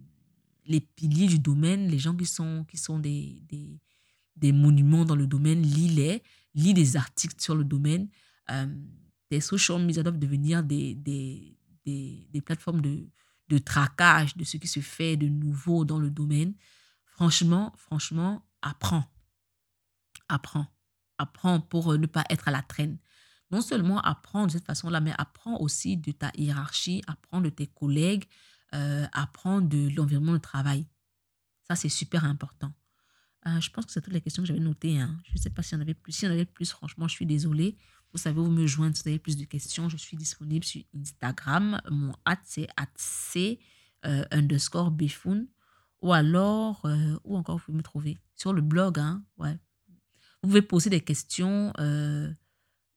[0.65, 3.79] les, piliers du domaine, les gens qui sont, qui sont des, des,
[4.35, 6.21] des monuments dans le domaine, lis-les,
[6.55, 8.09] lis des articles sur le domaine.
[9.31, 11.55] des social media doivent devenir des, des,
[11.85, 13.07] des, des plateformes de,
[13.49, 16.53] de traquage de ce qui se fait de nouveau dans le domaine.
[17.05, 19.05] Franchement, franchement, apprends
[20.29, 20.67] apprends.
[21.17, 22.97] Apprends pour euh, ne pas être à la traîne.
[23.51, 27.67] Non seulement apprends de cette façon-là, mais apprends aussi de ta hiérarchie, apprends de tes
[27.67, 28.25] collègues,
[28.75, 30.87] euh, apprends de l'environnement de travail.
[31.67, 32.71] Ça, c'est super important.
[33.47, 34.99] Euh, je pense que c'est toutes les questions que j'avais notées.
[34.99, 35.17] Hein.
[35.25, 36.11] Je ne sais pas s'il y en avait plus.
[36.11, 37.75] S'il y en avait plus, franchement, je suis désolée.
[38.11, 39.89] Vous savez où me joindre si vous avez plus de questions.
[39.89, 41.81] Je suis disponible sur Instagram.
[41.89, 43.59] Mon hat, c'est c
[44.03, 45.45] underscore bifun.
[46.01, 46.85] Ou alors,
[47.23, 48.17] où encore vous pouvez me trouver?
[48.35, 49.23] Sur le blog, hein.
[49.37, 49.59] Ouais,
[50.41, 52.31] vous pouvez poser des questions euh,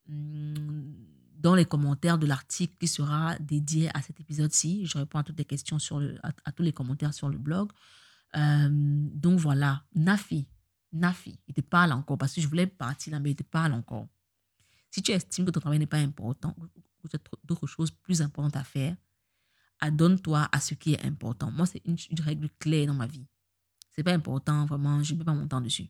[0.06, 0.92] hmm,
[1.38, 4.86] dans les commentaires de l'article qui sera dédié à cet épisode-ci.
[4.86, 7.72] Je réponds à toutes les questions sur le, à, tous les commentaires sur le blog.
[8.36, 10.46] Euh, donc voilà, Nafi,
[10.92, 13.72] Nafi, il te parle encore parce que je voulais partir là, mais il te parle
[13.72, 14.06] encore.
[14.92, 18.20] Si tu estimes que ton travail n'est pas important ou tu as d'autres choses plus
[18.20, 18.94] importantes à faire,
[19.80, 21.50] adonne-toi à ce qui est important.
[21.50, 23.26] Moi, c'est une, règle claire dans ma vie.
[23.90, 25.88] C'est pas important, vraiment, je ne mets pas mon temps dessus.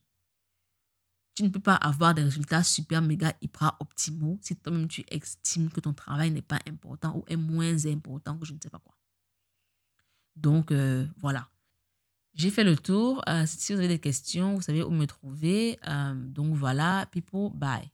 [1.35, 5.71] Tu ne peux pas avoir des résultats super méga hyper optimaux si toi-même tu estimes
[5.71, 8.79] que ton travail n'est pas important ou est moins important que je ne sais pas
[8.79, 8.95] quoi.
[10.37, 11.49] Donc euh, voilà.
[12.35, 13.23] J'ai fait le tour.
[13.29, 15.79] Euh, si vous avez des questions, vous savez où me trouver.
[15.89, 17.91] Euh, donc voilà, people, bye.